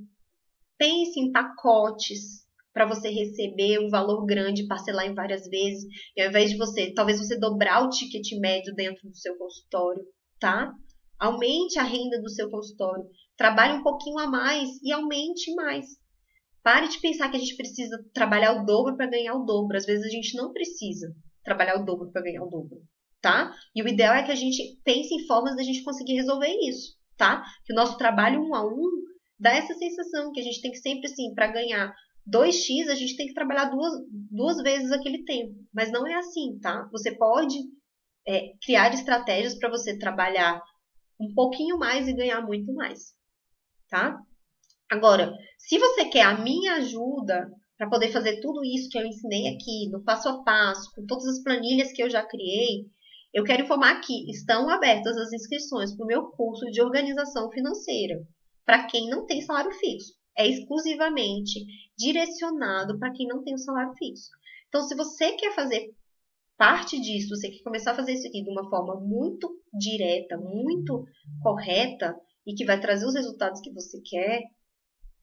Pense 0.78 1.20
em 1.20 1.32
pacotes 1.32 2.44
para 2.74 2.88
você 2.88 3.10
receber 3.10 3.80
um 3.80 3.90
valor 3.90 4.26
grande, 4.26 4.68
parcelar 4.68 5.06
em 5.06 5.14
várias 5.14 5.48
vezes, 5.48 5.86
e 6.18 6.22
ao 6.22 6.30
invés 6.30 6.50
de 6.50 6.58
você, 6.58 6.92
talvez 6.94 7.20
você 7.20 7.38
dobrar 7.38 7.86
o 7.86 7.90
ticket 7.90 8.28
médio 8.40 8.74
dentro 8.74 9.08
do 9.08 9.16
seu 9.16 9.38
consultório, 9.38 10.04
tá? 10.40 10.74
Aumente 11.20 11.78
a 11.78 11.84
renda 11.84 12.20
do 12.20 12.30
seu 12.30 12.50
consultório, 12.50 13.06
trabalhe 13.38 13.78
um 13.78 13.84
pouquinho 13.84 14.18
a 14.18 14.28
mais 14.28 14.70
e 14.82 14.92
aumente 14.92 15.54
mais. 15.54 15.86
Pare 16.64 16.88
de 16.88 17.00
pensar 17.00 17.30
que 17.30 17.36
a 17.36 17.40
gente 17.40 17.58
precisa 17.58 18.04
trabalhar 18.14 18.54
o 18.54 18.66
dobro 18.66 18.96
para 18.96 19.10
ganhar 19.10 19.36
o 19.36 19.44
dobro. 19.44 19.76
Às 19.76 19.86
vezes 19.86 20.06
a 20.06 20.10
gente 20.10 20.36
não 20.38 20.54
precisa 20.54 21.14
trabalhar 21.44 21.76
o 21.76 21.84
dobro 21.84 22.10
para 22.12 22.22
ganhar 22.22 22.42
o 22.42 22.50
dobro, 22.50 22.82
tá? 23.22 23.54
E 23.76 23.84
o 23.84 23.88
ideal 23.88 24.16
é 24.16 24.24
que 24.24 24.32
a 24.32 24.36
gente 24.36 24.80
pense 24.84 25.14
em 25.14 25.28
formas 25.28 25.58
da 25.58 25.64
gente 25.64 25.84
conseguir 25.84 26.14
resolver 26.16 26.56
isso, 26.68 26.96
tá? 27.18 27.44
Que 27.66 27.74
o 27.74 27.76
nosso 27.76 27.98
trabalho 27.98 28.42
um 28.42 28.56
a 28.56 28.66
um 28.66 28.90
dá 29.38 29.52
essa 29.52 29.74
sensação 29.74 30.32
que 30.32 30.40
a 30.40 30.44
gente 30.44 30.62
tem 30.62 30.72
que 30.72 30.78
sempre 30.78 31.12
assim, 31.12 31.34
para 31.34 31.48
ganhar 31.48 31.94
2x, 32.26 32.88
a 32.88 32.96
gente 32.96 33.18
tem 33.18 33.28
que 33.28 33.34
trabalhar 33.34 33.66
duas, 33.66 33.94
duas 34.10 34.58
vezes 34.64 34.92
aquele 34.92 35.26
tempo. 35.26 35.54
Mas 35.74 35.92
não 35.92 36.08
é 36.08 36.16
assim, 36.16 36.58
tá? 36.62 36.88
Você 36.94 37.12
pode 37.12 37.58
é, 38.26 38.54
criar 38.64 38.94
estratégias 38.94 39.56
para 39.56 39.70
você 39.70 39.98
trabalhar 39.98 40.62
um 41.20 41.34
pouquinho 41.34 41.78
mais 41.78 42.08
e 42.08 42.14
ganhar 42.14 42.42
muito 42.42 42.74
mais, 42.74 43.14
tá? 43.90 44.18
Agora, 44.94 45.36
se 45.58 45.80
você 45.80 46.06
quer 46.06 46.22
a 46.22 46.40
minha 46.40 46.76
ajuda 46.76 47.52
para 47.76 47.90
poder 47.90 48.12
fazer 48.12 48.40
tudo 48.42 48.64
isso 48.64 48.90
que 48.90 49.00
eu 49.00 49.04
ensinei 49.04 49.48
aqui, 49.48 49.90
no 49.90 50.04
passo 50.04 50.30
a 50.30 50.44
passo, 50.44 50.92
com 50.94 51.04
todas 51.08 51.26
as 51.26 51.42
planilhas 51.42 51.92
que 51.92 52.04
eu 52.04 52.12
já 52.12 52.24
criei, 52.24 52.86
eu 53.34 53.44
quero 53.44 53.64
informar 53.64 54.02
que 54.02 54.30
estão 54.30 54.70
abertas 54.70 55.18
as 55.18 55.34
inscrições 55.34 55.96
para 55.96 56.04
o 56.04 56.08
meu 56.08 56.28
curso 56.28 56.70
de 56.70 56.80
organização 56.80 57.50
financeira, 57.50 58.24
para 58.64 58.86
quem 58.86 59.10
não 59.10 59.26
tem 59.26 59.42
salário 59.42 59.72
fixo. 59.72 60.14
É 60.38 60.48
exclusivamente 60.48 61.66
direcionado 61.98 63.00
para 63.00 63.12
quem 63.14 63.26
não 63.26 63.44
tem 63.44 63.56
o 63.56 63.58
salário 63.58 63.96
fixo. 63.98 64.30
Então, 64.68 64.84
se 64.84 64.96
você 64.96 65.32
quer 65.32 65.56
fazer 65.56 65.90
parte 66.56 67.02
disso, 67.02 67.30
você 67.30 67.50
quer 67.50 67.64
começar 67.64 67.94
a 67.94 67.96
fazer 67.96 68.14
isso 68.14 68.28
aqui 68.28 68.44
de 68.44 68.50
uma 68.52 68.70
forma 68.70 69.02
muito 69.02 69.60
direta, 69.74 70.38
muito 70.38 71.04
correta 71.42 72.16
e 72.46 72.54
que 72.54 72.64
vai 72.64 72.80
trazer 72.80 73.08
os 73.08 73.16
resultados 73.16 73.60
que 73.60 73.74
você 73.74 74.00
quer, 74.02 74.44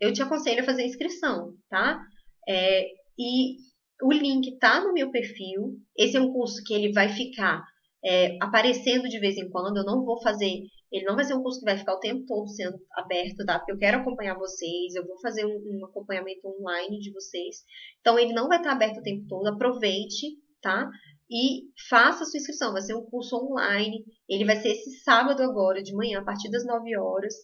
eu 0.00 0.12
te 0.12 0.22
aconselho 0.22 0.62
a 0.62 0.64
fazer 0.64 0.82
a 0.82 0.86
inscrição, 0.86 1.54
tá? 1.68 2.00
É, 2.48 2.86
e 3.18 3.56
o 4.02 4.12
link 4.12 4.58
tá 4.58 4.82
no 4.82 4.92
meu 4.92 5.10
perfil. 5.10 5.78
Esse 5.96 6.16
é 6.16 6.20
um 6.20 6.32
curso 6.32 6.62
que 6.64 6.72
ele 6.72 6.92
vai 6.92 7.08
ficar 7.10 7.62
é, 8.04 8.36
aparecendo 8.40 9.08
de 9.08 9.20
vez 9.20 9.36
em 9.36 9.50
quando. 9.50 9.78
Eu 9.78 9.84
não 9.84 10.04
vou 10.04 10.20
fazer. 10.22 10.62
Ele 10.90 11.04
não 11.04 11.14
vai 11.14 11.24
ser 11.24 11.34
um 11.34 11.42
curso 11.42 11.60
que 11.60 11.66
vai 11.66 11.76
ficar 11.76 11.94
o 11.94 12.00
tempo 12.00 12.24
todo 12.26 12.48
sendo 12.48 12.76
aberto, 12.94 13.44
tá? 13.44 13.58
Porque 13.58 13.72
eu 13.72 13.78
quero 13.78 13.98
acompanhar 13.98 14.36
vocês, 14.36 14.94
eu 14.94 15.06
vou 15.06 15.20
fazer 15.20 15.44
um, 15.44 15.50
um 15.50 15.84
acompanhamento 15.84 16.48
online 16.48 16.98
de 16.98 17.12
vocês. 17.12 17.58
Então, 18.00 18.18
ele 18.18 18.32
não 18.32 18.48
vai 18.48 18.58
estar 18.58 18.72
aberto 18.72 18.98
o 18.98 19.02
tempo 19.02 19.24
todo. 19.28 19.46
Aproveite, 19.46 20.38
tá? 20.60 20.90
E 21.30 21.68
faça 21.88 22.24
a 22.24 22.26
sua 22.26 22.38
inscrição. 22.38 22.72
Vai 22.72 22.82
ser 22.82 22.94
um 22.94 23.04
curso 23.04 23.36
online. 23.36 24.04
Ele 24.28 24.44
vai 24.44 24.56
ser 24.56 24.70
esse 24.70 24.98
sábado 25.02 25.42
agora, 25.42 25.82
de 25.82 25.94
manhã, 25.94 26.20
a 26.20 26.24
partir 26.24 26.50
das 26.50 26.66
9 26.66 26.96
horas. 26.96 27.34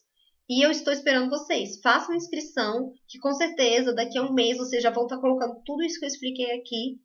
E 0.49 0.65
eu 0.65 0.71
estou 0.71 0.93
esperando 0.93 1.29
vocês. 1.29 1.81
Façam 1.81 2.15
a 2.15 2.17
inscrição, 2.17 2.93
que 3.09 3.19
com 3.19 3.33
certeza 3.33 3.93
daqui 3.93 4.17
a 4.17 4.23
um 4.23 4.33
mês 4.33 4.57
vocês 4.57 4.83
já 4.83 4.91
vão 4.91 5.05
estar 5.05 5.19
colocando 5.19 5.61
tudo 5.65 5.83
isso 5.83 5.99
que 5.99 6.05
eu 6.05 6.09
expliquei 6.09 6.53
aqui 6.53 7.01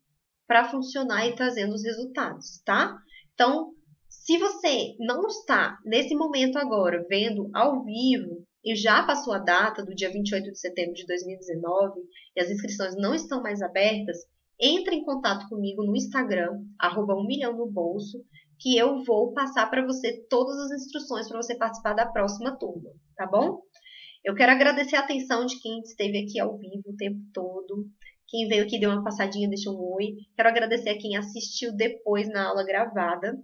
para 0.46 0.68
funcionar 0.68 1.26
e 1.26 1.34
trazendo 1.34 1.74
os 1.74 1.82
resultados, 1.82 2.60
tá? 2.64 2.96
Então, 3.34 3.72
se 4.08 4.38
você 4.38 4.94
não 5.00 5.26
está 5.26 5.78
nesse 5.84 6.14
momento 6.14 6.56
agora 6.56 7.04
vendo 7.08 7.50
ao 7.52 7.82
vivo 7.84 8.46
e 8.64 8.76
já 8.76 9.02
passou 9.02 9.32
a 9.32 9.38
data 9.38 9.84
do 9.84 9.94
dia 9.94 10.12
28 10.12 10.52
de 10.52 10.58
setembro 10.58 10.94
de 10.94 11.06
2019 11.06 12.00
e 12.36 12.40
as 12.40 12.48
inscrições 12.48 12.94
não 12.96 13.14
estão 13.14 13.42
mais 13.42 13.60
abertas, 13.60 14.18
entre 14.60 14.94
em 14.94 15.04
contato 15.04 15.48
comigo 15.48 15.82
no 15.82 15.96
Instagram, 15.96 16.62
arroba 16.78 17.16
um 17.16 17.26
milhão 17.26 17.56
no 17.56 17.66
bolso, 17.66 18.22
que 18.60 18.76
eu 18.76 19.02
vou 19.02 19.32
passar 19.32 19.68
para 19.68 19.84
você 19.84 20.24
todas 20.28 20.56
as 20.56 20.82
instruções 20.82 21.28
para 21.28 21.42
você 21.42 21.56
participar 21.56 21.94
da 21.94 22.06
próxima 22.06 22.56
turma, 22.56 22.90
tá 23.22 23.26
bom? 23.26 23.60
Eu 24.24 24.34
quero 24.34 24.52
agradecer 24.52 24.96
a 24.96 25.00
atenção 25.00 25.46
de 25.46 25.60
quem 25.60 25.80
esteve 25.80 26.18
aqui 26.18 26.40
ao 26.40 26.58
vivo 26.58 26.82
o 26.86 26.96
tempo 26.96 27.20
todo, 27.32 27.88
quem 28.26 28.48
veio 28.48 28.64
aqui 28.64 28.80
deu 28.80 28.90
uma 28.90 29.04
passadinha, 29.04 29.48
deixou 29.48 29.74
um 29.74 29.94
oi. 29.94 30.16
Quero 30.34 30.48
agradecer 30.48 30.90
a 30.90 30.98
quem 30.98 31.16
assistiu 31.16 31.72
depois 31.76 32.28
na 32.28 32.48
aula 32.48 32.64
gravada. 32.64 33.38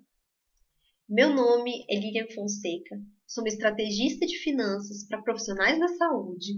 Meu 1.09 1.33
nome 1.33 1.85
é 1.89 1.95
Lilian 1.99 2.27
Fonseca, 2.35 3.01
sou 3.27 3.45
uma 3.45 3.49
estrategista 3.49 4.27
de 4.27 4.37
finanças 4.39 5.07
para 5.07 5.23
profissionais 5.23 5.79
da 5.79 5.89
saúde. 5.89 6.55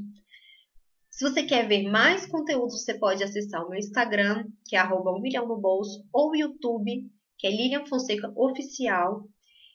Se 1.11 1.29
você 1.29 1.43
quer 1.43 1.69
ver 1.69 1.91
mais 1.91 2.27
conteúdo, 2.27 2.71
você 2.71 2.95
pode 2.99 3.23
acessar 3.23 3.65
o 3.65 3.69
meu 3.69 3.79
Instagram, 3.79 4.47
que 4.67 4.77
é 4.77 4.79
arroba 4.79 5.13
um 5.13 5.21
milhão 5.21 5.47
no 5.47 5.61
bolso, 5.61 6.05
ou 6.13 6.31
o 6.31 6.37
YouTube, 6.37 7.11
que 7.37 7.47
é 7.47 7.51
Lilian 7.51 7.85
Fonseca 7.85 8.33
Oficial. 8.35 9.29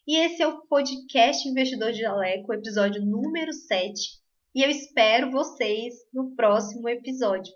E 0.08 0.18
esse 0.18 0.44
é 0.44 0.48
o 0.48 0.62
podcast 0.68 1.50
Investidor 1.50 1.92
de 1.92 2.06
Aleco, 2.06 2.54
episódio 2.54 3.04
número 3.04 3.52
7. 3.52 4.20
E 4.54 4.62
eu 4.62 4.70
espero 4.70 5.32
vocês 5.32 5.96
no 6.14 6.36
próximo 6.36 6.88
episódio. 6.88 7.52